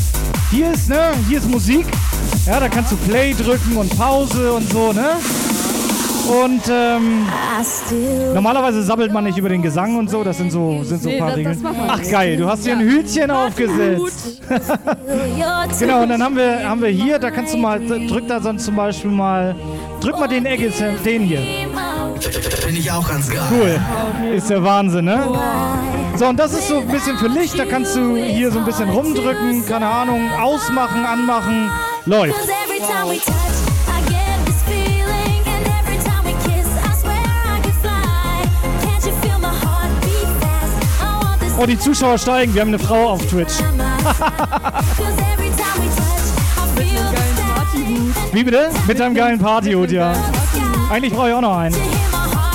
Hier 0.53 0.71
ist, 0.71 0.89
ne, 0.89 1.15
hier 1.29 1.39
ist 1.39 1.51
Musik. 1.51 1.85
Ja, 2.47 2.61
da 2.61 2.69
kannst 2.69 2.93
du 2.93 2.97
Play 2.97 3.35
drücken 3.35 3.77
und 3.77 3.91
Pause 3.99 4.53
und 4.53 4.71
so, 4.71 4.93
ne? 4.93 5.17
Und 6.27 6.63
ähm, 6.71 7.27
normalerweise 8.33 8.83
sabbelt 8.83 9.13
man 9.13 9.25
nicht 9.25 9.37
über 9.37 9.49
den 9.51 9.61
Gesang 9.63 9.97
und 9.99 10.09
so, 10.09 10.25
das 10.25 10.39
sind 10.39 10.51
so, 10.51 10.83
sind 10.83 11.03
so 11.03 11.09
ein 11.11 11.15
Nee, 11.15 11.21
paar 11.21 11.29
das- 11.31 11.37
Regeln. 11.39 11.63
man 11.63 11.75
Ach 11.89 12.01
geil, 12.11 12.37
du 12.37 12.47
hast 12.49 12.65
hier 12.65 12.73
ein 12.75 12.81
Hütchen 12.81 13.31
aufgesetzt. 13.31 14.41
Genau, 15.79 16.03
und 16.03 16.09
dann 16.11 16.23
haben 16.23 16.37
wir, 16.37 16.69
haben 16.69 16.81
wir 16.83 16.89
hier, 16.91 17.19
da 17.19 17.31
kannst 17.31 17.55
du 17.55 17.59
mal, 17.59 17.81
drück 17.81 18.29
da 18.29 18.41
sonst 18.41 18.65
zum 18.65 18.77
Beispiel 18.77 19.11
mal, 19.11 19.55
drück 20.01 20.19
mal 20.19 20.29
den 20.29 20.47
Egg, 20.47 20.71
den 21.05 21.23
hier. 21.23 21.41
Finde 22.21 22.79
ich 22.81 22.91
auch 22.91 23.09
ganz 23.09 23.29
geil. 23.29 23.41
Cool. 23.51 24.35
Ist 24.35 24.49
der 24.51 24.63
Wahnsinn, 24.63 25.07
ne? 25.07 25.27
So, 26.17 26.27
und 26.27 26.39
das 26.39 26.53
ist 26.53 26.69
so 26.69 26.79
ein 26.79 26.89
bisschen 26.89 27.17
für 27.19 27.29
Licht, 27.29 27.59
da 27.59 27.65
kannst 27.65 27.97
du 27.97 28.17
hier 28.17 28.51
so 28.51 28.59
ein 28.61 28.65
bisschen 28.65 28.89
rumdrücken, 28.89 29.67
keine 29.67 29.87
Ahnung, 29.87 30.31
ausmachen, 30.41 31.05
anmachen, 31.05 31.71
läuft. 32.07 32.37
Cause 32.39 32.51
Oh, 41.65 41.66
die 41.66 41.78
Zuschauer 41.78 42.19
steigen, 42.19 42.53
wir 42.53 42.61
haben 42.61 42.69
eine 42.69 42.78
Frau 42.78 43.09
auf 43.09 43.27
Twitch. 43.27 43.55
Wie 48.35 48.45
bitte? 48.45 48.69
Mit 48.86 49.01
deinem 49.01 49.15
geilen 49.15 49.39
Partyhut, 49.39 49.91
ja. 49.91 50.12
Eigentlich 50.91 51.15
brauche 51.15 51.31
ich 51.31 51.35
auch 51.35 51.41
noch 51.41 51.57
einen. 51.57 51.74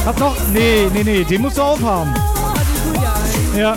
Hast 0.05 0.19
noch? 0.19 0.35
Nee, 0.53 0.89
nee, 0.93 1.03
nee, 1.03 1.23
den 1.23 1.41
musst 1.41 1.57
du 1.57 1.63
aufhaben. 1.63 2.13
Ja. 3.57 3.75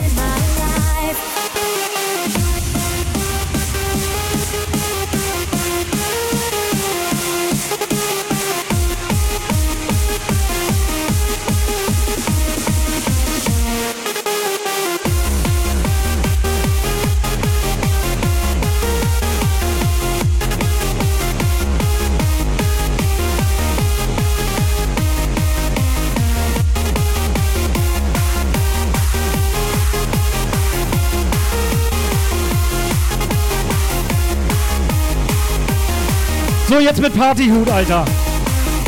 Jetzt 36.83 37.01
mit 37.01 37.17
Partyhut, 37.17 37.69
Alter. 37.71 38.05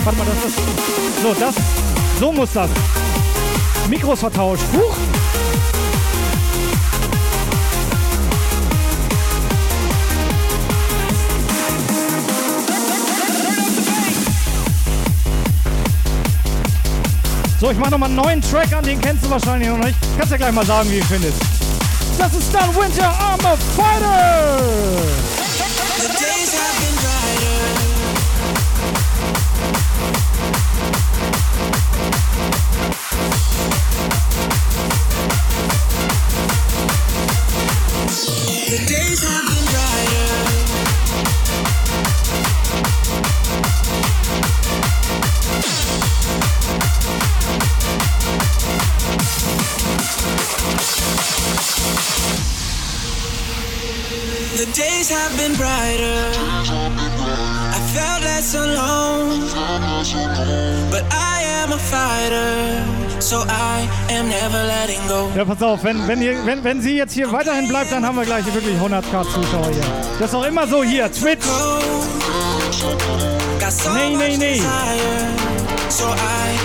Warte 0.03 0.19
mal, 0.19 0.27
das 0.27 0.51
ist. 0.51 0.59
So, 1.23 1.35
das. 1.35 1.55
So 2.19 2.33
muss 2.33 2.53
das. 2.53 2.71
Mikros 3.89 4.21
vertauscht. 4.21 4.63
Huch! 4.73 4.97
So, 17.61 17.71
ich 17.71 17.79
mach 17.79 17.91
nochmal 17.91 18.09
einen 18.09 18.17
neuen 18.17 18.43
Track 18.43 18.73
an, 18.75 18.85
den 18.85 19.01
kennst 19.01 19.25
du 19.25 19.31
wahrscheinlich 19.31 19.69
noch 19.69 19.79
nicht. 19.79 19.97
Kannst 20.19 20.33
ja 20.33 20.37
gleich 20.37 20.53
mal 20.53 20.67
sagen, 20.67 20.91
wie 20.91 20.99
du 20.99 21.05
findest. 21.07 21.39
Das 22.19 22.35
ist 22.35 22.53
dann 22.55 22.75
Winter 22.75 23.09
Armor 23.09 23.57
Fighter! 23.77 25.44
Ja, 65.37 65.45
pass 65.45 65.63
auf, 65.63 65.85
wenn, 65.85 66.07
wenn, 66.09 66.21
ihr, 66.21 66.45
wenn, 66.45 66.63
wenn 66.65 66.81
sie 66.81 66.97
jetzt 66.97 67.13
hier 67.13 67.31
weiterhin 67.33 67.69
bleibt, 67.69 67.93
dann 67.93 68.05
haben 68.05 68.17
wir 68.17 68.25
gleich 68.25 68.45
wirklich 68.53 68.77
100k 68.77 69.23
Zuschauer 69.25 69.71
hier. 69.73 69.85
Das 70.19 70.31
ist 70.31 70.35
auch 70.35 70.45
immer 70.45 70.67
so 70.67 70.83
hier, 70.83 71.11
Twitch. 71.11 71.47
Nee, 73.95 74.17
nee, 74.17 74.37
nee. 74.37 74.55
desire. 74.55 75.45
So 75.89 76.07
I 76.07 76.64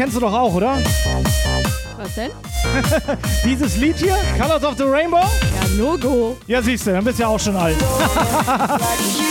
kennst 0.00 0.16
du 0.16 0.20
doch 0.20 0.32
auch, 0.32 0.54
oder? 0.54 0.78
Was 1.98 2.14
denn? 2.14 2.30
Dieses 3.44 3.76
Lied 3.76 3.98
hier, 3.98 4.16
Colors 4.40 4.64
of 4.64 4.78
the 4.78 4.84
Rainbow? 4.84 5.18
Ja, 5.18 5.76
Logo. 5.76 6.38
Ja, 6.46 6.62
siehst 6.62 6.86
du, 6.86 6.92
dann 6.92 7.04
bist 7.04 7.18
du 7.18 7.24
ja 7.24 7.28
auch 7.28 7.38
schon 7.38 7.54
alt. 7.54 7.76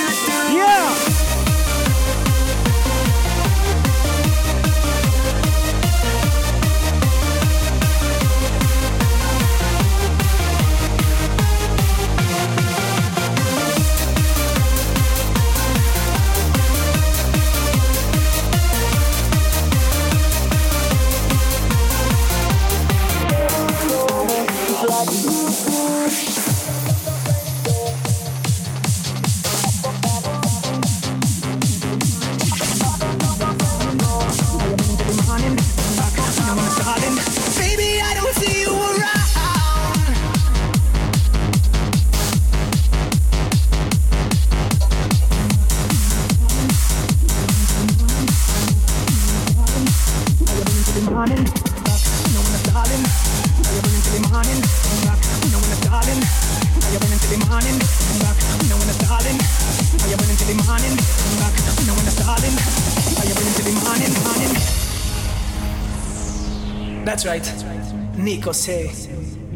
Nico 68.49 68.57
say, 68.57 68.91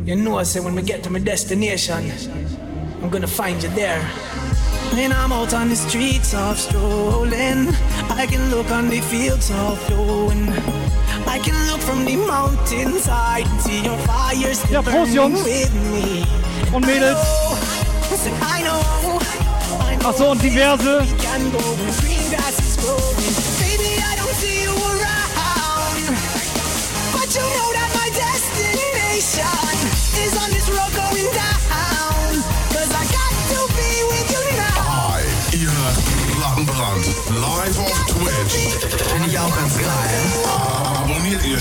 you 0.06 0.16
know, 0.16 0.38
I 0.38 0.44
say 0.44 0.60
when 0.60 0.76
we 0.76 0.84
get 0.84 1.02
to 1.04 1.10
my 1.10 1.18
destination, 1.18 2.12
I'm 3.02 3.10
gonna 3.10 3.26
find 3.26 3.62
you 3.64 3.70
there. 3.70 4.00
When 4.94 5.12
I'm 5.12 5.32
out 5.32 5.52
on 5.56 5.70
the 5.70 5.76
streets 5.76 6.36
of 6.36 6.60
strolling, 6.60 7.70
I 8.12 8.28
can 8.30 8.52
look 8.52 8.70
on 8.70 8.90
the 8.90 9.02
fields 9.02 9.50
of 9.50 9.80
flowing. 9.88 10.48
I 11.26 11.40
can 11.40 11.56
look 11.72 11.82
from 11.82 12.06
the 12.06 12.18
mountainside 12.18 13.48
and 13.48 13.62
see 13.62 13.84
your 13.84 13.98
fires 14.06 14.60
still 14.60 14.84
Ja, 14.84 14.92
Prost, 14.92 15.12
Jungs. 15.16 15.44
with 15.44 15.74
me. 15.92 16.26
Und 16.72 16.86
Mädels. 16.86 17.18
I 18.44 18.62
know, 18.62 18.80
I 19.90 19.96
know 19.96 20.10
Ach 20.10 20.16
so, 20.16 20.30
und 20.32 20.42
diverse. 20.44 21.02
we 21.02 21.18
can 21.18 21.52
go 21.52 22.03
live 37.74 37.80
auf 37.80 38.06
Twitch. 38.06 38.78
Finde 39.12 39.30
ich 39.30 39.40
auch 39.40 39.56
ganz 39.56 39.78
geil. 39.78 40.22
Abonniert 41.04 41.44
ihr 41.46 41.60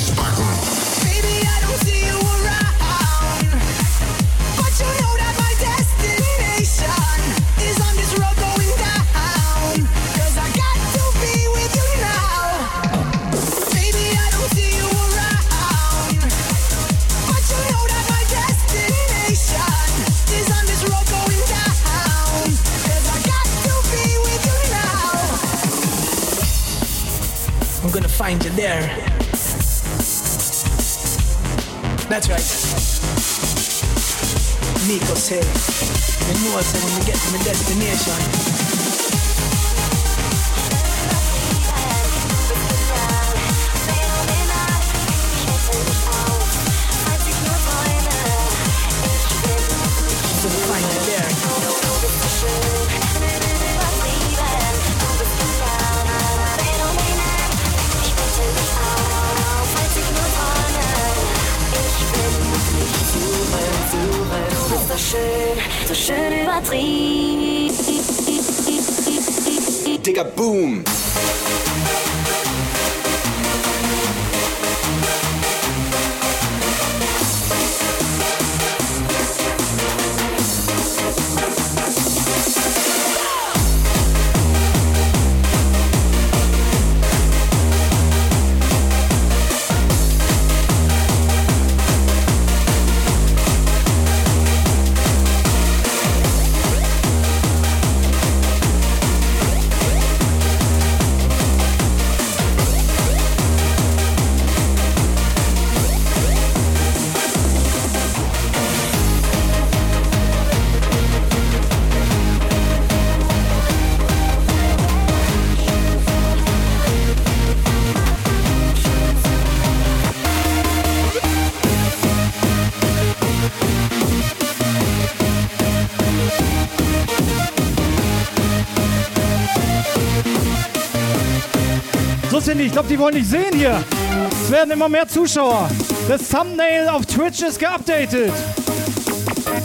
Cindy, 132.52 132.66
ich 132.66 132.72
glaube, 132.72 132.88
die 132.88 132.98
wollen 132.98 133.14
dich 133.14 133.26
sehen 133.26 133.54
hier. 133.54 133.82
Es 134.30 134.50
werden 134.50 134.72
immer 134.72 134.86
mehr 134.86 135.08
Zuschauer. 135.08 135.70
Das 136.06 136.28
Thumbnail 136.28 136.86
auf 136.86 137.06
Twitch 137.06 137.40
ist 137.40 137.58
geupdatet. 137.58 138.30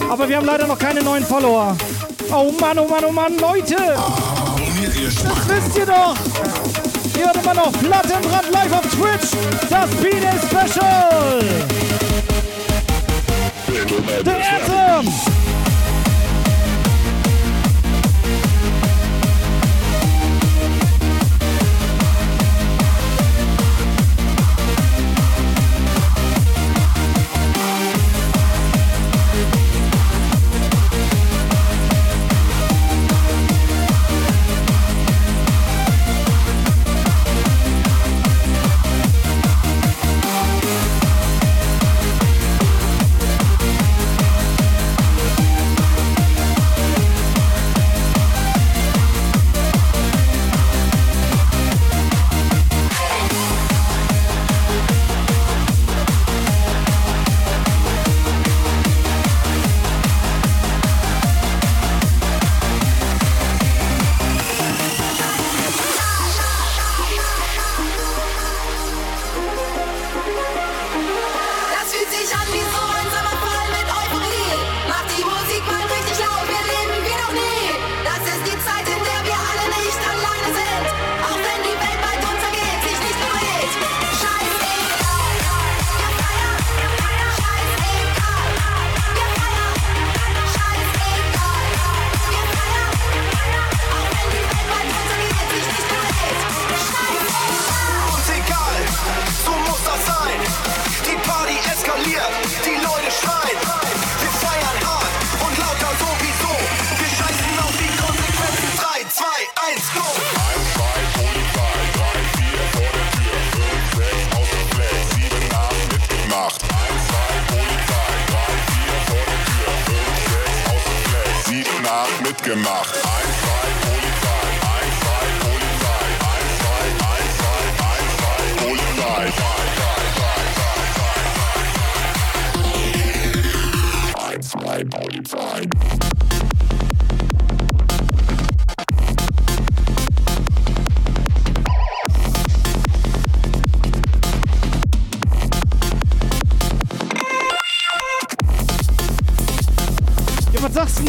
Aber 0.09 0.29
wir 0.29 0.37
haben 0.37 0.45
leider 0.45 0.65
noch 0.67 0.79
keine 0.79 1.03
neuen 1.03 1.25
Follower. 1.25 1.75
Oh 2.31 2.53
Mann, 2.61 2.79
oh 2.79 2.87
Mann, 2.87 3.03
oh 3.03 3.11
Mann, 3.11 3.37
Leute! 3.39 3.75
Das 3.75 5.49
wisst 5.49 5.77
ihr 5.77 5.85
doch! 5.85 6.15
Ihr 7.19 7.25
hört 7.25 7.35
immer 7.35 7.55
noch 7.55 7.73
Plattenbrand 7.73 8.51
live 8.51 8.71
auf 8.71 8.87
Twitch. 8.87 9.31
Das 9.69 9.89
B-Day 9.89 10.39
Special. 10.47 11.41
The 14.23 14.31
Anthem. 14.31 15.46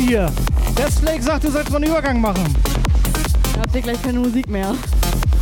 Hier? 0.09 0.33
Deathflake 0.79 1.23
sagt, 1.23 1.45
du 1.45 1.51
sollst 1.51 1.71
mal 1.71 1.77
einen 1.77 1.91
Übergang 1.91 2.19
machen. 2.19 2.43
Habt 3.61 3.75
ihr 3.75 3.83
gleich 3.83 4.03
keine 4.03 4.21
Musik 4.21 4.49
mehr? 4.49 4.75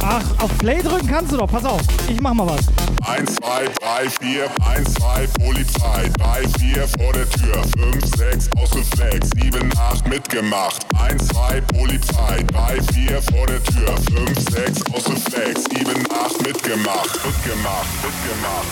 Ach, 0.08 0.22
auf 0.38 0.56
Play 0.58 0.80
drücken 0.82 1.08
kannst 1.08 1.32
du 1.32 1.36
doch. 1.36 1.48
Pass 1.50 1.64
auf, 1.64 1.80
ich 2.08 2.20
mach 2.20 2.32
mal 2.32 2.46
was. 2.46 2.60
1, 3.08 3.34
2, 3.36 3.64
3, 3.80 4.10
4, 4.10 4.48
1, 4.64 4.94
2, 4.94 5.26
Polizei, 5.44 6.10
3, 6.16 6.48
4 6.60 6.88
vor 6.88 7.12
der 7.12 7.28
Tür, 7.28 7.62
5, 7.76 8.16
6 8.16 8.50
ausgeflext, 8.56 9.32
7, 9.40 9.72
8 9.76 10.08
mitgemacht, 10.08 10.86
1, 11.00 11.26
2, 11.26 11.60
Polizei, 11.60 12.44
3, 12.52 12.82
4 12.94 13.22
vor 13.22 13.46
der 13.48 13.62
Tür, 13.64 13.96
5, 14.14 14.50
6 14.50 14.94
ausgeflext, 14.94 15.70
7, 15.76 15.88
8 16.10 16.46
mitgemacht, 16.46 17.20
mitgemacht, 17.26 17.88
mitgemacht, 18.04 18.66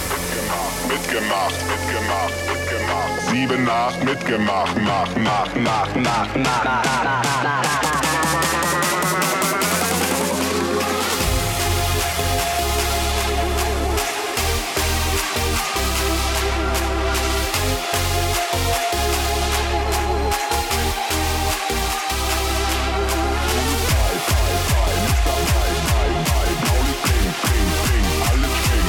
mitgemacht, 0.89 0.89
mitgemacht, 0.89 1.56
mitgemacht, 1.66 2.35
mitgemacht, 2.47 3.20
7, 3.31 3.69
8 3.69 4.05
mitgemacht, 4.05 4.77
mach, 4.85 5.16
mach, 5.16 5.55
mach, 5.56 5.94
mach, 5.97 5.97
mach, 5.97 6.36
mach, 6.36 6.85
mach. 7.43 7.74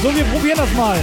So, 0.06 0.14
wir 0.14 0.24
probieren 0.26 0.56
das 0.56 0.72
mal. 0.74 0.94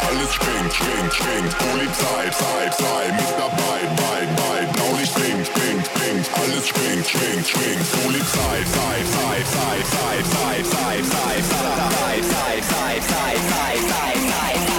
Alles 0.00 0.34
schwingt, 0.34 0.74
schwingt, 0.74 1.14
schwingt, 1.14 1.58
Polizei, 1.58 2.30
Zeit, 2.30 2.74
sei 2.76 3.12
mit 3.12 3.32
dabei, 3.38 3.80
bei, 3.96 4.26
bei, 4.36 4.66
Blaulicht 4.72 5.14
blinkt, 5.14 5.54
blinkt, 5.54 5.94
blinkt, 5.94 6.28
alles 6.36 6.68
schwingt, 6.68 7.08
schwingt, 7.08 7.48
schwingt, 7.48 7.86
Polizei, 8.02 8.64
Zeit, 8.74 9.08
Zeit, 9.16 9.46
Zeit, 9.48 10.24
Zeit, 10.24 10.66
Zeit, 10.66 11.04
Zeit, 11.14 11.44
Zeit, 11.48 12.24
Zeit, 12.28 12.62
Zeit, 12.64 13.02
Zeit, 13.04 13.42
Zeit, 13.48 14.73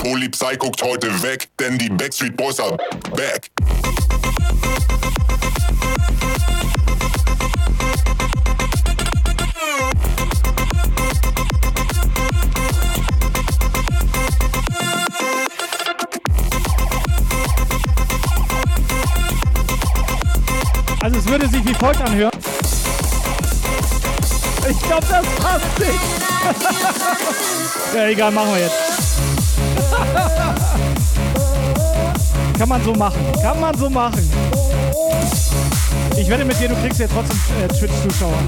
Zeit, 0.00 0.12
Polizei 0.12 0.56
guckt 0.56 0.82
heute 0.82 1.22
weg, 1.22 1.48
denn 1.58 1.78
die 1.78 1.88
Backstreet 1.88 2.36
Boys 2.36 2.58
are 2.60 2.76
back. 3.16 3.50
Also 21.02 21.18
es 21.18 21.26
würde 21.26 21.48
sich 21.48 21.64
wie 21.64 21.74
folgt 21.74 22.00
anhören. 22.02 22.30
Ich 24.68 24.80
glaube, 24.82 25.06
das 25.08 25.26
passt 25.36 25.78
nicht. 25.78 26.00
ja, 27.94 28.06
egal, 28.06 28.30
machen 28.30 28.54
wir 28.54 28.60
jetzt. 28.60 29.19
Kann 32.58 32.68
man 32.68 32.84
so 32.84 32.92
machen. 32.92 33.20
Kann 33.42 33.60
man 33.60 33.76
so 33.76 33.88
machen. 33.88 34.30
Ich 36.16 36.28
wette 36.28 36.44
mit 36.44 36.60
dir, 36.60 36.68
du 36.68 36.74
kriegst 36.76 37.00
ja 37.00 37.06
trotzdem 37.06 37.38
äh, 37.62 37.68
Twitch-Zuschauer. 37.68 38.38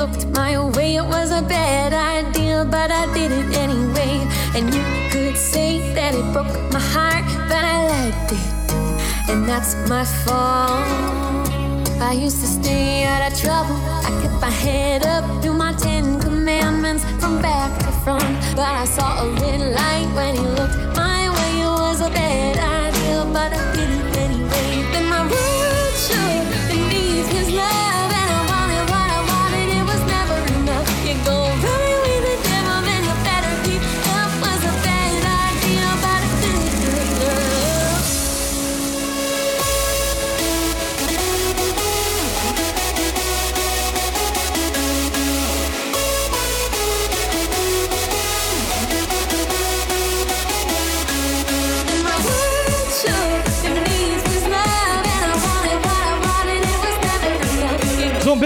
Looked 0.00 0.26
my 0.28 0.58
way. 0.76 0.96
It 0.96 1.04
was 1.04 1.30
a 1.30 1.42
bad 1.42 1.92
idea, 1.92 2.64
but 2.64 2.90
I 2.90 3.04
did 3.12 3.30
it 3.30 3.54
anyway. 3.54 4.26
And 4.56 4.72
you 4.74 4.82
could 5.12 5.36
say 5.36 5.92
that 5.92 6.14
it 6.14 6.24
broke 6.32 6.56
my 6.72 6.80
heart, 6.94 7.26
but 7.50 7.62
I 7.76 7.78
liked 7.92 8.32
it. 8.32 9.30
And 9.30 9.46
that's 9.46 9.74
my 9.90 10.06
fault. 10.24 11.46
I 12.00 12.12
used 12.12 12.40
to 12.40 12.46
stay 12.46 13.04
out 13.04 13.30
of 13.30 13.38
trouble. 13.38 13.76
I 14.08 14.10
kept 14.22 14.40
my 14.40 14.54
head 14.64 15.04
up, 15.04 15.24
do 15.42 15.52
my 15.52 15.74
Ten 15.74 16.18
Commandments 16.18 17.04
from 17.20 17.42
back 17.42 17.70
to 17.80 17.92
front. 18.02 18.36
But 18.56 18.72
I 18.82 18.86
saw 18.86 19.24
a 19.24 19.26
red 19.42 19.60
light 19.78 20.08
when 20.16 20.34
you 20.36 20.48
looked 20.60 20.96
my 20.96 21.28
way. 21.36 21.52
It 21.60 21.72
was 21.84 22.00
a 22.00 22.08
bad 22.08 22.56
idea, 22.56 23.18
but 23.36 23.52
I 23.52 23.62
did 23.76 23.99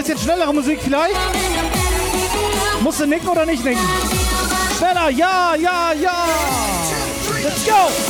bisschen 0.04 0.18
schnellere 0.18 0.52
Musik 0.52 0.80
vielleicht? 0.82 1.16
Musst 2.82 3.00
du 3.00 3.06
nicken 3.06 3.28
oder 3.28 3.46
nicht 3.46 3.64
nicken? 3.64 3.82
Schneller, 4.76 5.08
ja, 5.08 5.54
ja, 5.54 5.92
ja! 5.94 6.26
Let's 7.42 7.64
go! 7.64 8.03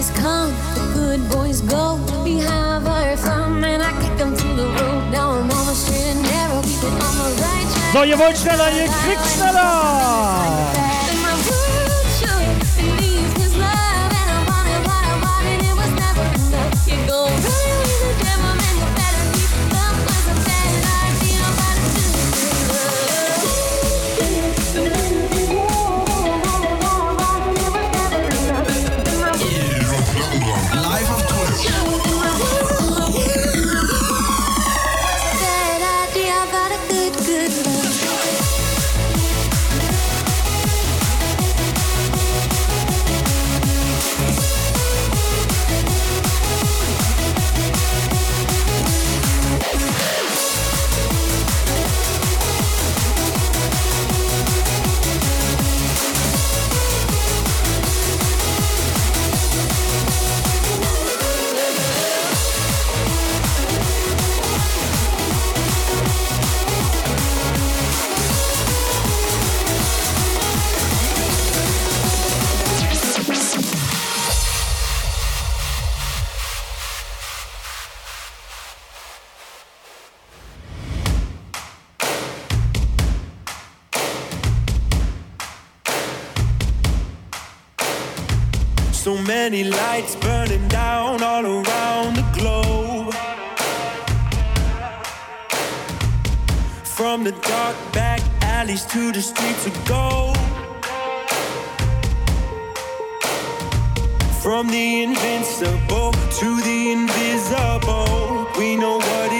Boys 0.00 0.10
come, 0.18 0.50
the 0.74 0.92
good 0.94 1.28
boys 1.28 1.60
go. 1.60 2.00
We 2.24 2.38
have 2.38 2.86
our 2.86 3.16
fun, 3.18 3.62
and 3.64 3.82
I 3.82 3.92
kick 4.00 4.16
them 4.16 4.34
to 4.34 4.48
the 4.54 4.64
road. 4.64 5.10
Now 5.10 5.32
I'm 5.32 5.50
on 5.50 5.66
the 5.66 5.74
straight 5.74 6.16
and 6.16 6.22
narrow, 6.22 6.62
keep 6.62 6.82
it 6.82 6.84
on 6.84 7.16
the 7.18 7.42
right 7.42 7.66
track. 7.72 7.92
So, 7.92 8.04
ihr 8.04 8.18
wollt 8.18 8.38
schneller, 8.38 8.70
ihr 8.70 8.88
kriegt 8.88 9.26
schneller! 9.34 10.69
Lights 89.92 90.14
burning 90.14 90.68
down 90.68 91.20
all 91.20 91.44
around 91.44 92.10
the 92.20 92.26
globe. 92.38 93.12
From 96.96 97.24
the 97.24 97.32
dark 97.32 97.76
back 97.92 98.20
alleys 98.40 98.84
to 98.94 99.10
the 99.10 99.22
streets 99.30 99.66
of 99.66 99.74
gold. 99.94 100.36
From 104.44 104.68
the 104.68 105.02
invincible 105.02 106.12
to 106.40 106.48
the 106.68 106.80
invisible, 106.96 108.46
we 108.58 108.76
know 108.76 108.96
what 109.08 109.30
it's 109.32 109.39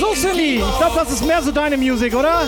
So, 0.00 0.14
Cindy, 0.14 0.56
ich 0.56 0.78
glaube, 0.78 0.96
das 0.96 1.10
ist 1.12 1.24
mehr 1.24 1.42
so 1.42 1.50
deine 1.52 1.76
Musik, 1.76 2.14
oder? 2.14 2.42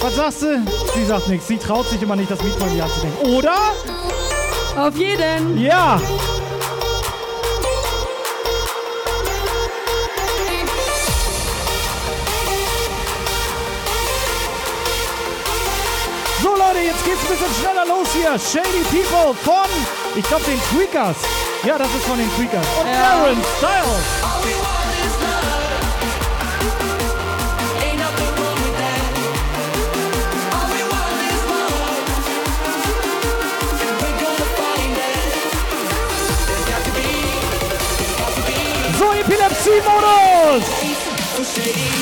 Was 0.00 0.14
sagst 0.14 0.42
du? 0.42 0.62
Sie 0.94 1.04
sagt 1.04 1.28
nichts. 1.28 1.48
Sie 1.48 1.58
traut 1.58 1.88
sich 1.88 2.00
immer 2.00 2.14
nicht, 2.16 2.30
das 2.30 2.40
Mikro 2.42 2.66
in 2.66 2.74
die 2.74 2.82
Hand 2.82 2.92
zu 2.92 3.00
nehmen. 3.00 3.36
Oder? 3.36 3.56
Auf 4.76 4.96
jeden. 4.96 5.58
Ja. 5.60 6.00
So 16.42 16.50
Leute, 16.54 16.78
jetzt 16.78 17.04
geht's 17.04 17.20
ein 17.22 17.28
bisschen 17.28 17.54
schneller 17.60 17.84
los 17.86 18.08
hier. 18.12 18.38
Shady 18.38 18.82
People 18.90 19.34
von, 19.42 19.68
ich 20.14 20.24
glaube, 20.24 20.44
den 20.44 20.60
Tweakers. 20.70 21.16
Ja, 21.64 21.76
das 21.76 21.88
ist 21.88 22.04
von 22.06 22.16
den 22.18 22.30
Tweakers. 22.36 22.66
Und 22.80 22.86
Ja. 22.86 23.18
Aaron 23.18 23.36
Styles. 23.58 24.77
euros! 40.02 41.97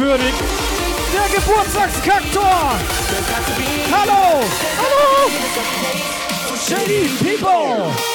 Gewürdigt. 0.00 0.34
Der 1.12 1.38
Geburtstagskaktor. 1.38 2.78
Hallo. 3.92 4.40
Hallo. 4.78 5.30
Shady 6.56 7.08
People. 7.18 8.09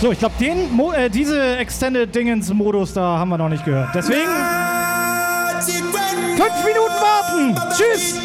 So, 0.00 0.12
ich 0.12 0.18
glaube, 0.18 0.34
den, 0.40 0.72
Mo 0.72 0.92
äh, 0.92 1.10
diese 1.10 1.58
Extended 1.58 2.14
Dingens-Modus, 2.14 2.94
da 2.94 3.18
haben 3.18 3.28
wir 3.28 3.36
noch 3.36 3.50
nicht 3.50 3.66
gehört. 3.66 3.90
Deswegen 3.94 4.30
fünf 6.36 6.64
Minuten 6.64 6.94
warten. 6.98 7.54
Tschüss. 7.76 8.18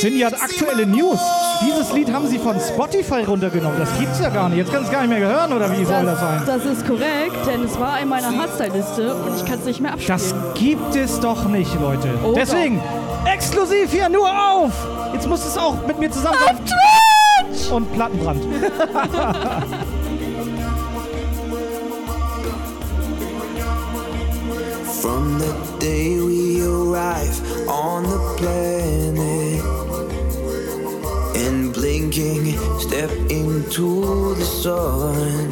Cindy 0.00 0.20
hat 0.20 0.40
aktuelle 0.40 0.86
News. 0.86 1.20
Dieses 1.64 1.92
Lied 1.92 2.12
haben 2.12 2.26
sie 2.26 2.38
von 2.38 2.58
Spotify 2.60 3.22
runtergenommen. 3.22 3.78
Das 3.78 3.98
gibt's 3.98 4.20
ja 4.20 4.28
gar 4.28 4.48
nicht. 4.48 4.58
Jetzt 4.58 4.72
kannst 4.72 4.88
du 4.88 4.92
es 4.92 4.92
gar 4.92 5.06
nicht 5.06 5.18
mehr 5.18 5.28
hören, 5.28 5.52
oder 5.52 5.70
wie 5.72 5.84
soll 5.84 6.04
das 6.04 6.20
sein? 6.20 6.42
Das 6.46 6.64
ist 6.64 6.86
korrekt, 6.86 7.46
denn 7.46 7.64
es 7.64 7.78
war 7.78 8.00
in 8.00 8.08
meiner 8.08 8.36
Hardstyle-Liste 8.36 9.14
und 9.14 9.36
ich 9.36 9.44
kann 9.44 9.58
es 9.58 9.64
nicht 9.64 9.80
mehr 9.80 9.92
abspielen. 9.92 10.18
Das 10.18 10.34
gibt 10.54 10.96
es 10.96 11.20
doch 11.20 11.46
nicht, 11.48 11.74
Leute. 11.80 12.08
Oh 12.24 12.34
Deswegen, 12.34 12.82
exklusiv 13.32 13.90
hier 13.90 14.08
nur 14.08 14.28
auf. 14.28 14.72
Jetzt 15.12 15.28
musst 15.28 15.44
du 15.44 15.48
es 15.48 15.58
auch 15.58 15.86
mit 15.86 15.98
mir 15.98 16.10
zusammen 16.10 16.38
auf 16.44 16.56
Twitch! 16.60 17.70
Und 17.70 17.92
Plattenbrand. 17.92 18.42
From 25.00 25.38
the 25.38 25.52
day 25.78 26.18
we 26.18 26.62
arrive 26.62 27.68
on 27.68 28.04
the 28.04 28.18
planet 28.38 29.03
blinking 31.84 32.56
step 32.80 33.12
into 33.28 34.34
the 34.36 34.44
sun, 34.44 35.50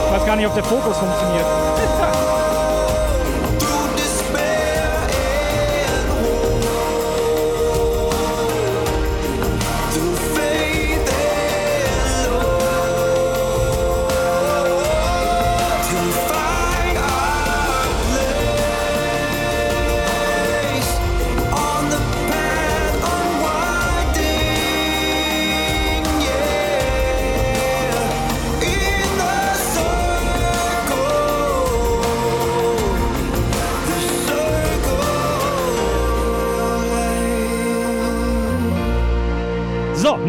Ich 0.06 0.12
weiß 0.18 0.24
gar 0.26 0.36
nicht, 0.36 0.46
ob 0.46 0.54
der 0.54 0.64
Fokus 0.64 0.96
funktioniert. 0.96 1.46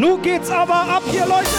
Nun 0.04 0.22
geht's 0.22 0.52
aber 0.52 0.74
ab 0.74 1.04
hier, 1.10 1.26
Leute! 1.26 1.53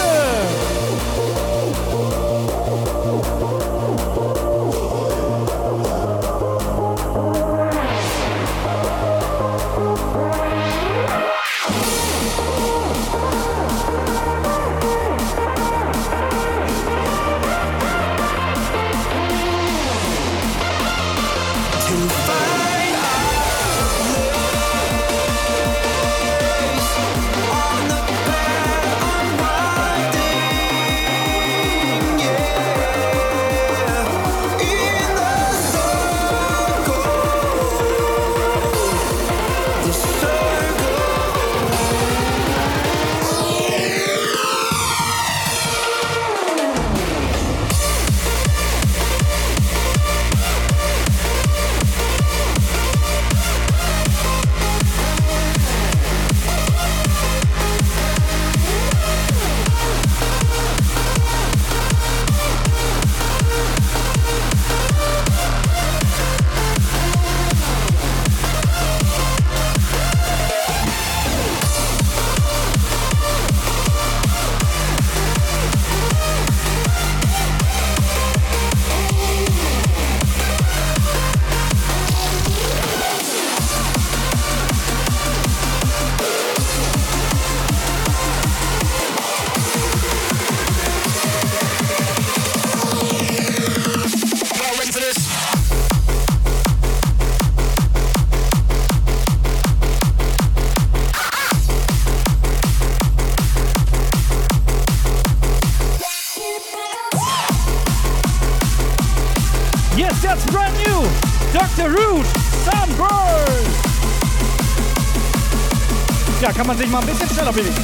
kann 116.65 116.77
man 116.77 116.79
sich 116.79 116.91
mal 116.91 117.01
ein 117.01 117.07
bisschen 117.07 117.29
schneller 117.29 117.53
bewegen. 117.53 117.75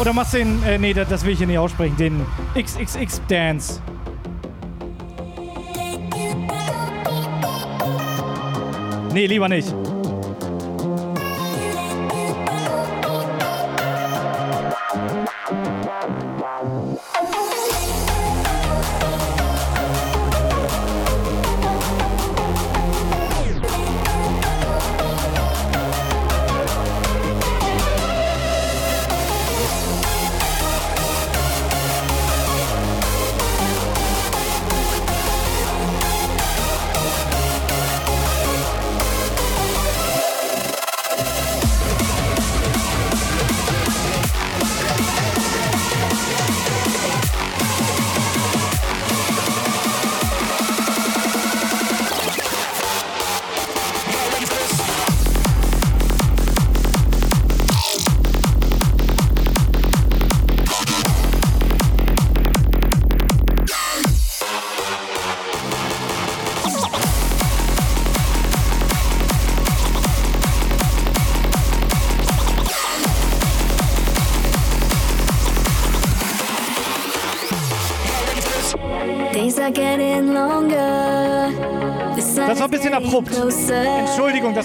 Oder 0.00 0.14
machst 0.14 0.32
du 0.32 0.38
den, 0.38 0.62
äh, 0.62 0.78
nee, 0.78 0.94
das, 0.94 1.08
das 1.10 1.24
will 1.24 1.32
ich 1.32 1.38
hier 1.38 1.46
nicht 1.46 1.58
aussprechen, 1.58 1.94
den 1.98 2.26
XXX-Dance. 2.54 3.82
Nee, 9.12 9.26
lieber 9.26 9.48
nicht. 9.48 9.74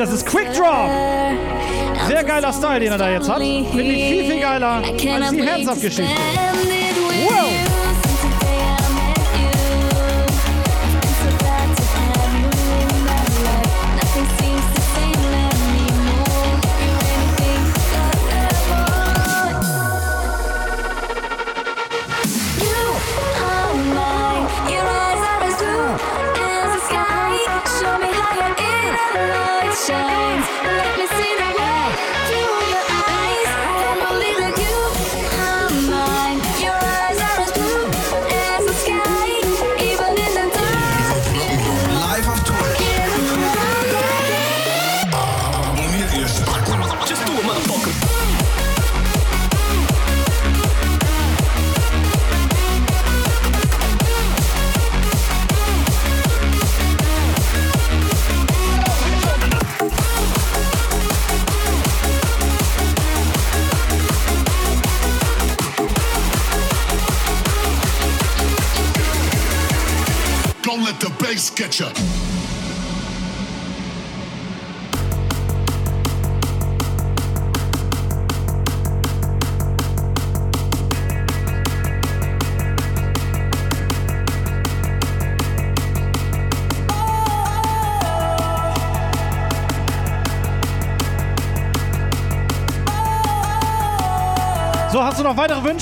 das 0.00 0.12
ist 0.12 0.26
Quick 0.26 0.52
Drop. 0.54 0.90
Sehr 2.08 2.24
geiler 2.24 2.52
Style, 2.52 2.80
den 2.80 2.92
er 2.92 2.98
da 2.98 3.10
jetzt 3.10 3.28
hat. 3.28 3.36
Finde 3.36 3.82
ich 3.82 4.04
viel, 4.04 4.24
viel 4.24 4.40
geiler 4.40 4.82
als 4.82 4.96
die 4.96 5.10
Hands-Up-Geschichte. 5.10 6.79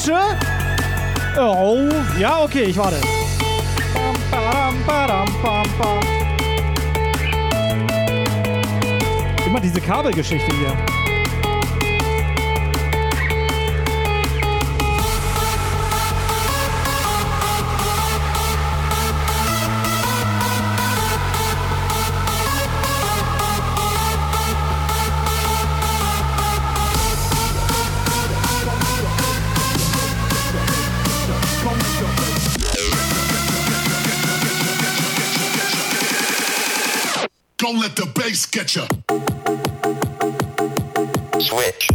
Wünsche? 0.09 1.39
Oh, 1.39 1.89
ja, 2.18 2.43
okay, 2.43 2.64
ich 2.64 2.76
warte. 2.78 2.97
Immer 9.47 9.60
diese 9.60 9.80
Kabelgeschichte 9.80 10.51
hier. 10.56 11.07
Don't 37.78 37.86
let 37.86 37.94
the 37.94 38.06
bass 38.20 38.44
get 38.44 38.74
ya. 38.74 38.88
Switch. 41.38 41.88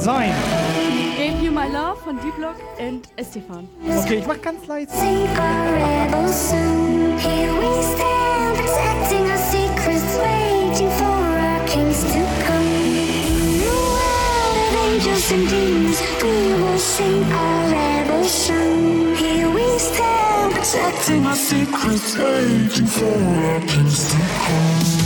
Sein? 0.00 0.32
Gave 1.16 1.42
You 1.44 1.52
My 1.52 1.66
Love 1.66 1.98
von 2.02 2.18
D-Block 2.20 2.56
und 2.78 3.08
Estefan. 3.16 3.68
Okay, 3.86 4.18
ich 4.18 4.26
mach 4.26 4.40
ganz 4.40 4.66
leise. 4.66 4.90
Sing 4.90 5.28
our 5.36 5.72
rebel 5.74 6.28
song. 6.28 7.18
Here 7.18 7.52
we 7.52 7.82
stand, 7.82 8.56
protecting 8.56 9.30
our 9.30 9.38
secrets, 9.38 10.16
waiting 10.16 10.90
for 10.92 11.04
our 11.04 11.60
kings 11.66 12.02
to 12.04 12.24
come. 12.46 12.64
In 13.52 13.60
a 13.60 13.70
world 13.70 14.56
of 14.56 14.74
angels 14.86 15.30
and 15.32 15.48
demons, 15.48 16.00
we 16.22 16.62
will 16.62 16.78
sing 16.78 17.24
our 17.32 17.68
rebel. 17.68 18.24
Here 19.16 19.50
we 19.50 19.78
stand, 19.78 20.54
protecting 20.54 21.26
our 21.26 21.36
secrets, 21.36 22.16
waiting 22.16 22.86
for 22.86 23.04
our 23.04 23.60
kings 23.66 24.08
to 24.10 24.16
come. 24.16 24.99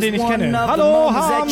Mann, 0.00 0.12
den 0.12 0.14
ich 0.14 0.26
kenne. 0.26 0.66
Hallo, 0.66 1.12
Ham! 1.12 1.48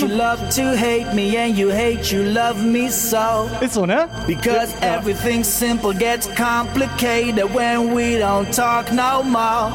Ist 3.61 3.75
so, 3.75 3.87
ne? 3.87 4.03
Eh? 4.03 4.07
Because 4.27 4.75
ja. 4.81 4.97
everything 4.97 5.45
simple 5.45 5.93
gets 5.95 6.29
complicated 6.35 7.55
when 7.55 7.95
we 7.95 8.19
don't 8.19 8.51
talk 8.53 8.93
no 8.93 9.23
more. 9.23 9.73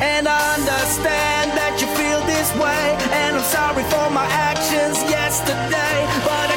And 0.00 0.26
I 0.26 0.54
understand 0.56 1.52
that 1.56 1.78
you 1.80 1.86
feel 1.94 2.20
this 2.26 2.52
way. 2.54 2.96
And 3.12 3.36
I'm 3.36 3.44
sorry 3.44 3.84
for 3.84 4.10
my 4.10 4.26
actions 4.26 4.98
yesterday. 5.10 6.06
But 6.24 6.51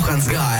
Johannes 0.00 0.28
Guy. 0.28 0.59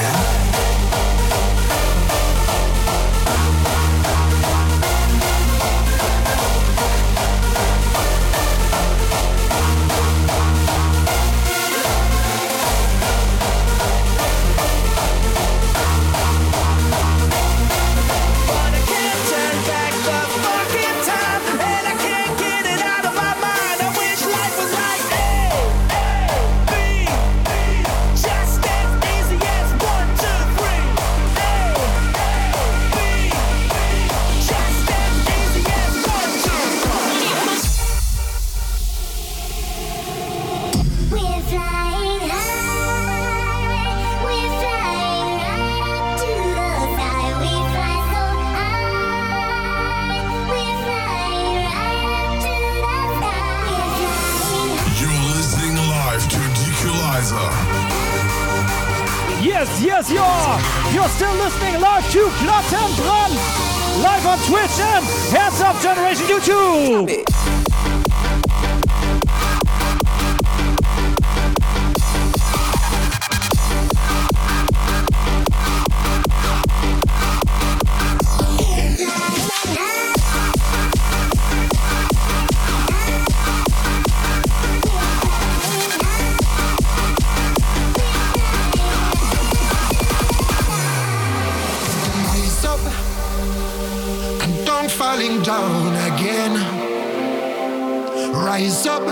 rise 98.61 98.87
up. 98.87 99.03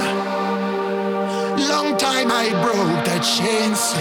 Long 1.70 1.96
time 1.96 2.30
I 2.30 2.50
broke 2.62 3.04
the 3.04 3.18
chains. 3.20 3.94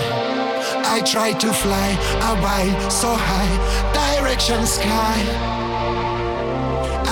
I 0.86 1.02
tried 1.06 1.40
to 1.40 1.54
fly 1.54 1.90
away 2.32 2.66
so 2.90 3.10
high, 3.16 3.54
direction 3.94 4.66
sky. 4.66 5.18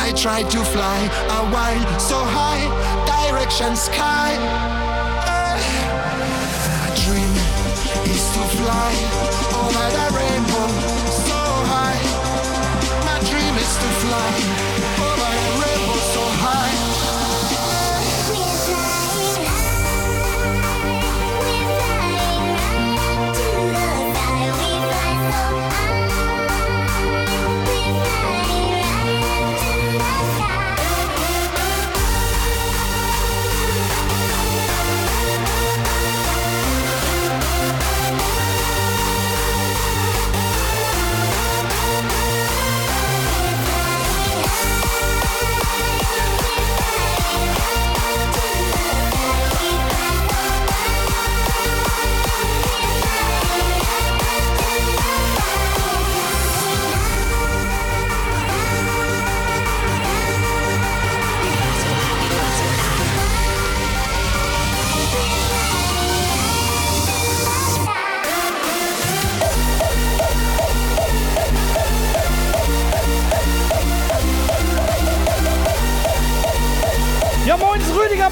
I 0.06 0.12
tried 0.16 0.50
to 0.52 0.64
fly 0.64 1.00
away 1.42 1.76
so 2.00 2.18
high, 2.38 2.66
direction 3.06 3.76
sky. 3.76 4.85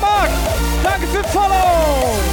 Marc. 0.03 0.29
Danke 0.83 1.07
für 1.07 1.23
Follow. 1.29 2.32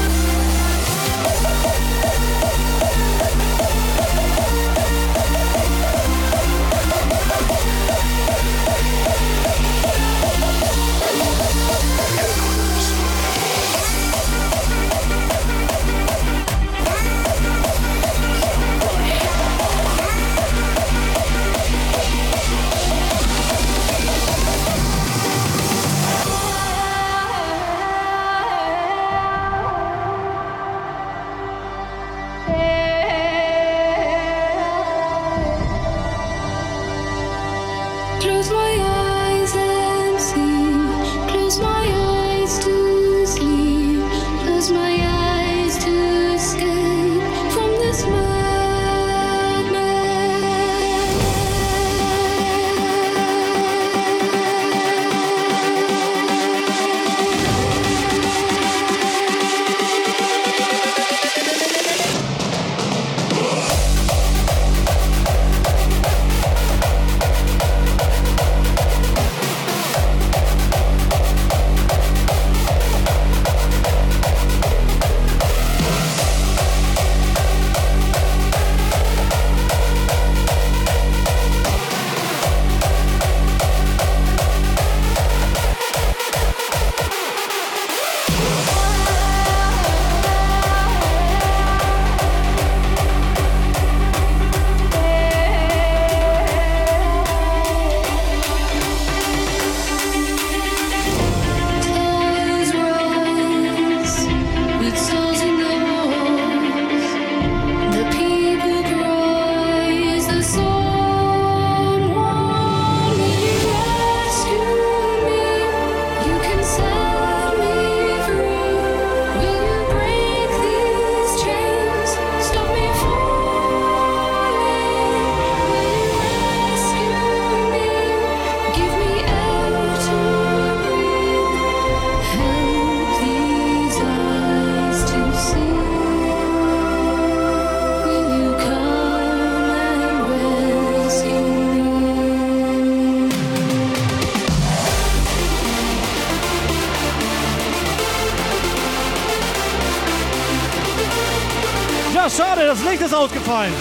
rein. 153.50 153.72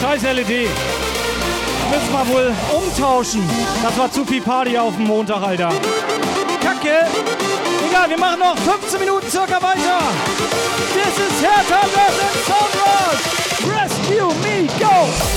Scheiß 0.00 0.22
LED. 0.22 0.68
Müssen 1.90 2.12
wir 2.12 2.28
wohl 2.28 2.52
umtauschen. 2.72 3.48
Das 3.82 3.98
war 3.98 4.10
zu 4.10 4.24
viel 4.24 4.40
Party 4.40 4.78
auf 4.78 4.94
dem 4.96 5.06
Montag, 5.06 5.42
Alter. 5.42 5.72
Kacke. 6.62 7.06
Egal, 7.88 8.10
wir 8.10 8.18
machen 8.18 8.40
noch 8.40 8.56
15 8.58 9.00
Minuten 9.00 9.28
circa 9.30 9.62
weiter. 9.62 9.98
This 10.94 11.18
is 11.18 11.42
Hertha 11.42 11.86
versus 11.86 12.46
Soundrush. 12.46 13.22
Rescue 13.72 14.34
me, 14.42 14.66
go! 14.78 15.35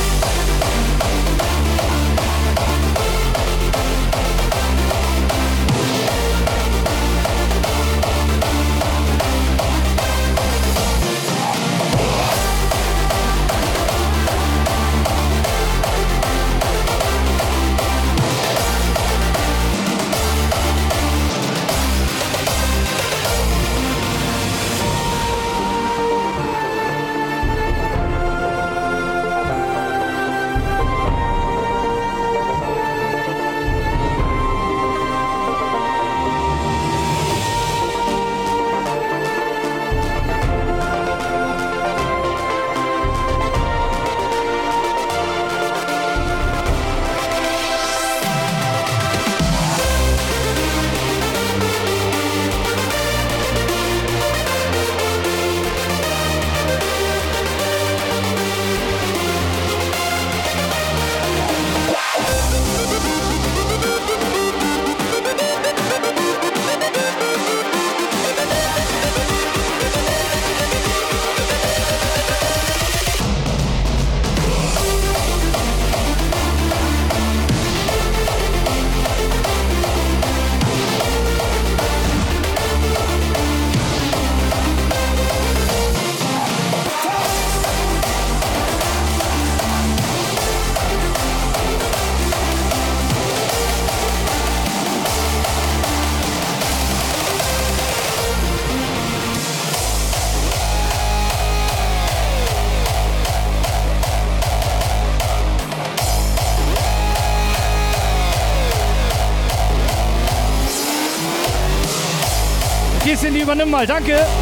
Fußball. 113.80 113.88
Danke. 113.88 114.39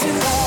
to 0.00 0.06
love. 0.06 0.39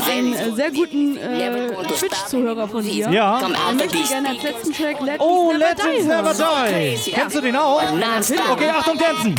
Said 0.00 0.34
äh, 0.34 0.54
sehr 0.54 0.70
guten 0.70 1.16
äh, 1.16 1.70
Twitch-Zuhörer 1.98 2.68
von 2.68 2.84
dir. 2.84 3.10
Ja. 3.10 3.40
Er 3.40 3.74
möchte 3.74 3.98
gerne 3.98 4.28
als 4.30 4.42
letzten 4.42 4.72
Track 4.72 5.00
Legends 5.00 5.24
Oh, 5.24 5.52
Never 5.52 5.58
Legends 5.58 6.02
Die 6.02 6.02
Never 6.06 6.34
hören. 6.34 6.34
Die. 7.04 7.10
Kennst 7.10 7.36
du 7.36 7.40
den 7.40 7.56
auch? 7.56 7.82
Okay, 8.52 8.70
Achtung, 8.70 8.98
tanzen. 8.98 9.34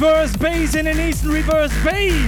reverse 0.00 0.36
bass 0.36 0.76
in 0.76 0.86
an 0.86 1.00
Eastern 1.00 1.32
reverse 1.32 1.72
bass. 1.82 2.27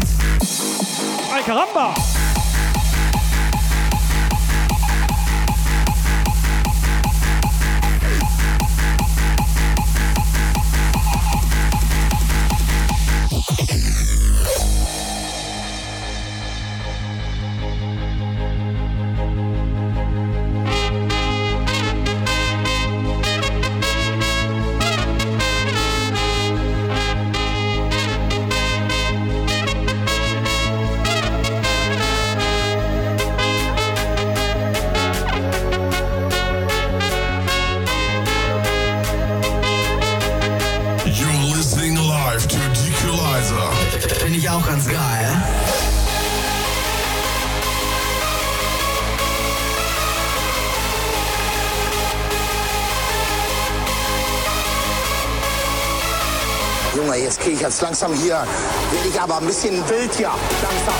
Langsam 58.00 58.22
hier, 58.22 58.46
werde 58.92 59.08
ich 59.08 59.20
aber 59.20 59.38
ein 59.38 59.46
bisschen 59.46 59.76
wild 59.88 60.14
hier. 60.14 60.30
Langsam. 60.62 60.94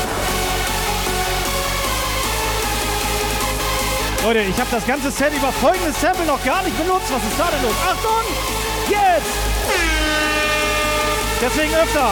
Leute, 4.23 4.41
ich 4.41 4.61
habe 4.61 4.69
das 4.71 4.87
ganze 4.87 5.11
Set 5.11 5.33
über 5.35 5.51
folgendes 5.53 5.99
Sample 5.99 6.27
noch 6.27 6.45
gar 6.45 6.63
nicht 6.63 6.77
benutzt. 6.77 7.07
Was 7.11 7.23
ist 7.23 7.39
da 7.39 7.49
denn 7.51 7.63
los? 7.63 7.75
Achtung! 7.89 8.25
Jetzt! 8.89 9.27
Deswegen 11.41 11.75
öfter. 11.75 12.11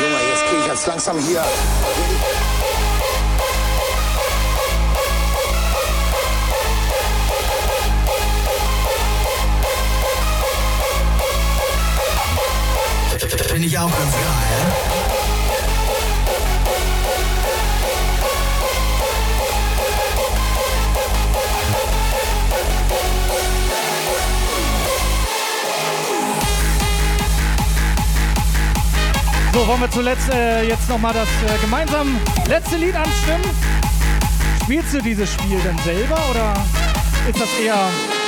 Junge, 0.00 0.30
jetzt 0.30 0.46
kriege 0.46 0.60
ich 0.60 0.66
jetzt 0.68 0.86
langsam 0.86 1.18
hier. 1.18 1.44
Finde 13.60 13.74
ich 13.74 13.78
auch 13.78 13.90
ganz 13.90 14.12
geil. 14.12 14.22
So, 29.52 29.66
wollen 29.66 29.80
wir 29.80 29.90
zuletzt 29.90 30.30
äh, 30.32 30.62
jetzt 30.66 30.88
nochmal 30.88 31.12
das 31.12 31.28
äh, 31.28 31.58
gemeinsam 31.60 32.18
letzte 32.48 32.76
Lied 32.76 32.94
anstimmen? 32.94 33.44
Spielst 34.62 34.94
du 34.94 35.02
dieses 35.02 35.30
Spiel 35.34 35.58
denn 35.60 35.76
selber 35.84 36.18
oder 36.30 36.54
ist 37.28 37.38
das 37.38 37.48
eher. 37.62 38.19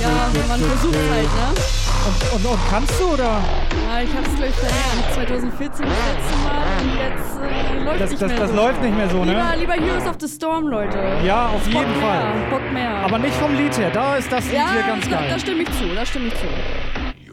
Ja, 0.00 0.28
man 0.48 0.60
versucht 0.60 0.94
halt, 1.10 1.22
ne? 1.22 1.62
Und, 2.06 2.44
und, 2.44 2.50
und 2.52 2.58
kannst 2.70 3.00
du 3.00 3.04
oder? 3.14 3.24
Ja, 3.24 4.00
ich 4.02 4.10
hab's 4.14 4.34
gleich 4.36 4.52
seit 4.60 5.14
2014 5.14 5.86
das 5.86 5.94
letzte 6.08 6.36
Mal 6.44 6.62
und 6.80 6.98
jetzt 6.98 7.40
äh, 7.40 7.84
läuft 7.84 8.00
Das- 8.00 8.10
nicht 8.10 8.22
das- 8.22 8.28
mehr 8.30 8.40
das 8.40 8.50
so. 8.50 8.56
läuft 8.56 8.82
nicht 8.82 8.96
mehr 8.96 9.08
so, 9.10 9.24
ne? 9.24 9.32
Lieber, 9.32 9.56
lieber 9.76 9.86
Heroes 9.86 10.06
of 10.06 10.16
the 10.20 10.28
Storm, 10.28 10.66
Leute. 10.66 10.98
Ja, 11.24 11.46
auf 11.46 11.62
Bock 11.64 11.72
jeden 11.72 11.98
mehr, 12.00 12.08
Fall. 12.10 12.24
Bock 12.50 12.72
mehr. 12.72 12.90
Aber 13.04 13.18
nicht 13.18 13.34
vom 13.34 13.54
Lied 13.56 13.78
her, 13.78 13.90
da 13.92 14.16
ist 14.16 14.30
das 14.30 14.44
Lied 14.44 14.54
ja, 14.54 14.66
hier 14.72 14.82
ganz 14.82 15.08
da, 15.08 15.16
geil. 15.16 15.26
da 15.30 15.38
stimme 15.38 15.62
ich 15.62 15.70
zu, 15.78 15.94
da 15.94 16.04
stimme 16.06 16.26
ich 16.28 16.34
zu. 16.34 16.46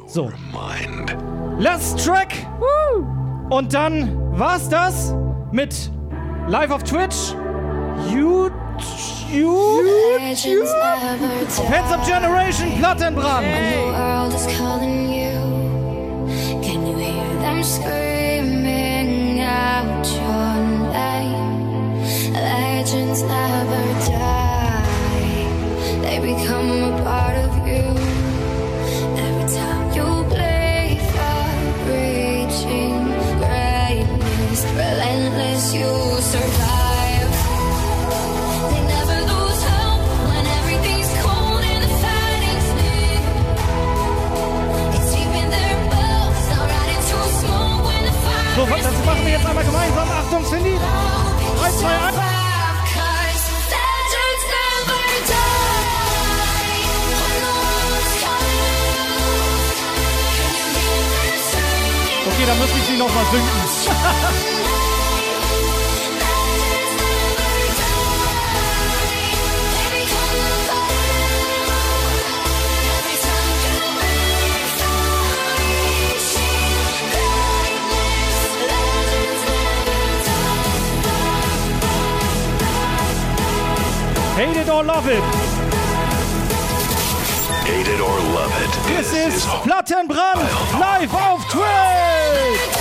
So. 0.08 0.32
Last 1.58 2.06
Track. 2.06 2.34
Und 3.50 3.74
dann 3.74 4.16
war's 4.38 4.70
das 4.70 5.14
mit 5.52 5.92
live 6.48 6.72
auf 6.72 6.84
Twitch, 6.84 7.34
YouTube, 8.10 9.86
YouTube, 10.34 10.68
Hands 11.68 11.92
Up 11.92 12.04
Generation, 12.06 12.72
Plattenbrand. 12.80 13.44
And 13.44 13.76
the 13.76 13.82
world 13.92 14.34
is 14.34 14.46
calling 14.58 15.10
you. 15.14 15.38
Can 16.64 16.86
you 16.88 16.96
hear 16.98 17.34
them 17.40 17.64
screaming 17.64 19.40
out 19.42 20.06
your 20.08 20.56
name? 20.94 22.34
Legends 22.34 23.22
never 23.24 23.84
die, 24.10 24.84
they 26.02 26.18
become 26.20 26.70
a 26.72 27.04
part 27.04 27.36
of 27.38 27.52
you. 27.68 27.86
Every 29.26 29.48
time 29.56 29.92
you 29.96 30.08
play 30.30 31.00
for 31.12 31.44
reaching 31.88 33.04
greatness, 33.40 34.62
relentless, 34.66 35.74
you 35.74 35.92
survive. 36.22 36.51
Das 48.84 49.06
machen 49.06 49.26
wir 49.26 49.32
jetzt 49.32 49.46
einmal 49.46 49.64
gemeinsam. 49.64 50.10
Achtung, 50.10 50.44
Cindy. 50.46 50.78
3, 51.60 51.72
2, 51.72 51.88
1. 51.88 52.16
Okay, 62.24 62.46
dann 62.48 62.60
müsste 62.60 62.78
ich 62.78 62.86
sie 62.86 62.98
nochmal 62.98 63.26
sinken. 63.32 64.72
Hate 84.42 84.58
it 84.58 84.70
or 84.70 84.84
love 84.84 85.08
it. 85.08 85.22
Hate 87.64 87.88
it 87.88 88.02
or 88.02 88.20
love 88.34 88.52
it. 88.64 88.98
This 88.98 89.14
is 89.14 89.46
Plattenbrand 89.46 90.42
live 90.80 91.14
auf 91.14 91.46
Twitch. 91.48 92.81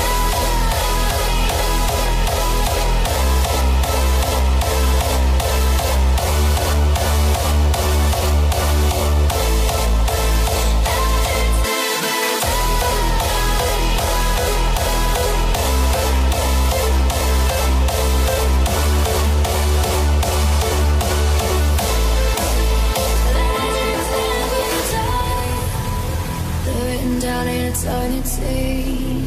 Eternity, 28.50 29.22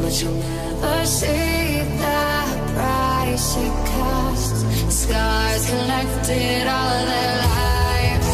but 0.00 0.12
you'll 0.20 0.32
never 0.32 1.06
see 1.06 1.82
the 1.98 2.22
price 2.74 3.56
it 3.56 3.72
costs. 3.96 4.64
Scars 4.94 5.66
collected 5.70 6.66
all 6.66 7.04
their 7.06 7.36
lives. 7.46 8.30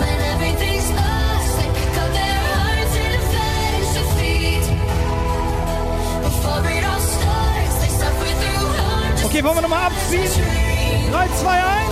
When 0.00 0.18
everything's 0.32 0.90
lost, 0.90 1.50
they 1.58 1.68
pick 1.78 1.94
up 2.02 2.10
their 2.12 2.40
hearts 2.54 2.96
and 2.96 3.22
face 3.32 3.92
defeat. 3.98 4.64
Before 6.22 6.70
it 6.70 6.84
all 6.84 7.00
starts, 7.00 7.76
they 7.80 7.92
suffer 8.00 8.30
through 8.40 8.68
harm. 8.78 9.26
Okay, 9.26 9.42
wollen 9.42 9.56
wir 9.56 9.62
nochmal 9.62 9.86
abziehen? 9.86 10.30
3, 11.10 11.28
2, 11.40 11.46
1. 11.46 11.85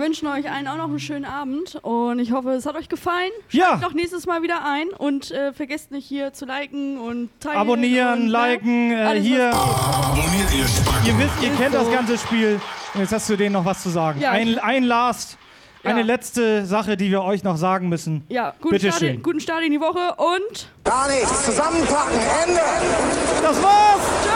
wünschen 0.00 0.26
euch 0.28 0.50
allen 0.50 0.66
auch 0.66 0.76
noch 0.76 0.88
einen 0.88 0.98
schönen 0.98 1.24
Abend 1.24 1.76
und 1.82 2.18
ich 2.18 2.32
hoffe, 2.32 2.50
es 2.50 2.66
hat 2.66 2.74
euch 2.74 2.88
gefallen. 2.88 3.30
Ja. 3.50 3.66
Schaltet 3.66 3.84
doch 3.84 3.92
nächstes 3.94 4.26
Mal 4.26 4.42
wieder 4.42 4.64
ein 4.64 4.88
und 4.96 5.30
äh, 5.30 5.52
vergesst 5.52 5.90
nicht 5.90 6.06
hier 6.06 6.32
zu 6.32 6.46
liken 6.46 6.98
und 6.98 7.28
teilen. 7.40 7.56
Abonnieren, 7.58 8.12
und, 8.22 8.26
ne, 8.26 8.32
liken, 8.32 8.90
äh, 8.92 8.96
alles, 9.02 9.24
hier. 9.24 9.54
Abonniert 9.54 10.54
ihr 10.56 10.66
Spacken. 10.66 11.06
Ihr 11.06 11.18
wisst, 11.18 11.42
ihr 11.42 11.50
kennt 11.56 11.74
das 11.74 11.84
so. 11.86 11.92
ganze 11.92 12.18
Spiel. 12.18 12.60
Und 12.94 13.00
jetzt 13.00 13.12
hast 13.12 13.28
du 13.28 13.36
denen 13.36 13.52
noch 13.52 13.64
was 13.64 13.82
zu 13.82 13.90
sagen. 13.90 14.20
Ja, 14.20 14.32
ein, 14.32 14.58
ein 14.58 14.82
Last, 14.84 15.38
eine 15.84 16.00
Ja. 16.00 16.04
letzte 16.06 16.66
Sache, 16.66 16.96
die 16.96 17.10
wir 17.10 17.22
euch 17.22 17.44
noch 17.44 17.56
sagen 17.56 17.88
müssen. 17.88 18.24
Ja, 18.28 18.54
guten 18.60 18.74
Bitte 18.74 18.88
Start, 18.88 19.00
schön. 19.00 19.22
guten 19.22 19.40
Start 19.40 19.62
in 19.62 19.70
die 19.72 19.80
Woche 19.80 20.14
und 20.16 20.68
Gar 20.84 21.08
nichts. 21.08 21.44
Zusammenpacken. 21.44 22.18
Ende. 22.46 22.60
Das 23.42 23.62
war's. 23.62 24.00
tschö! 24.24 24.30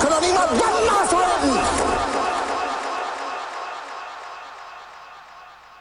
Kann 0.00 0.10
doch 0.10 0.20
niemand 0.20 0.50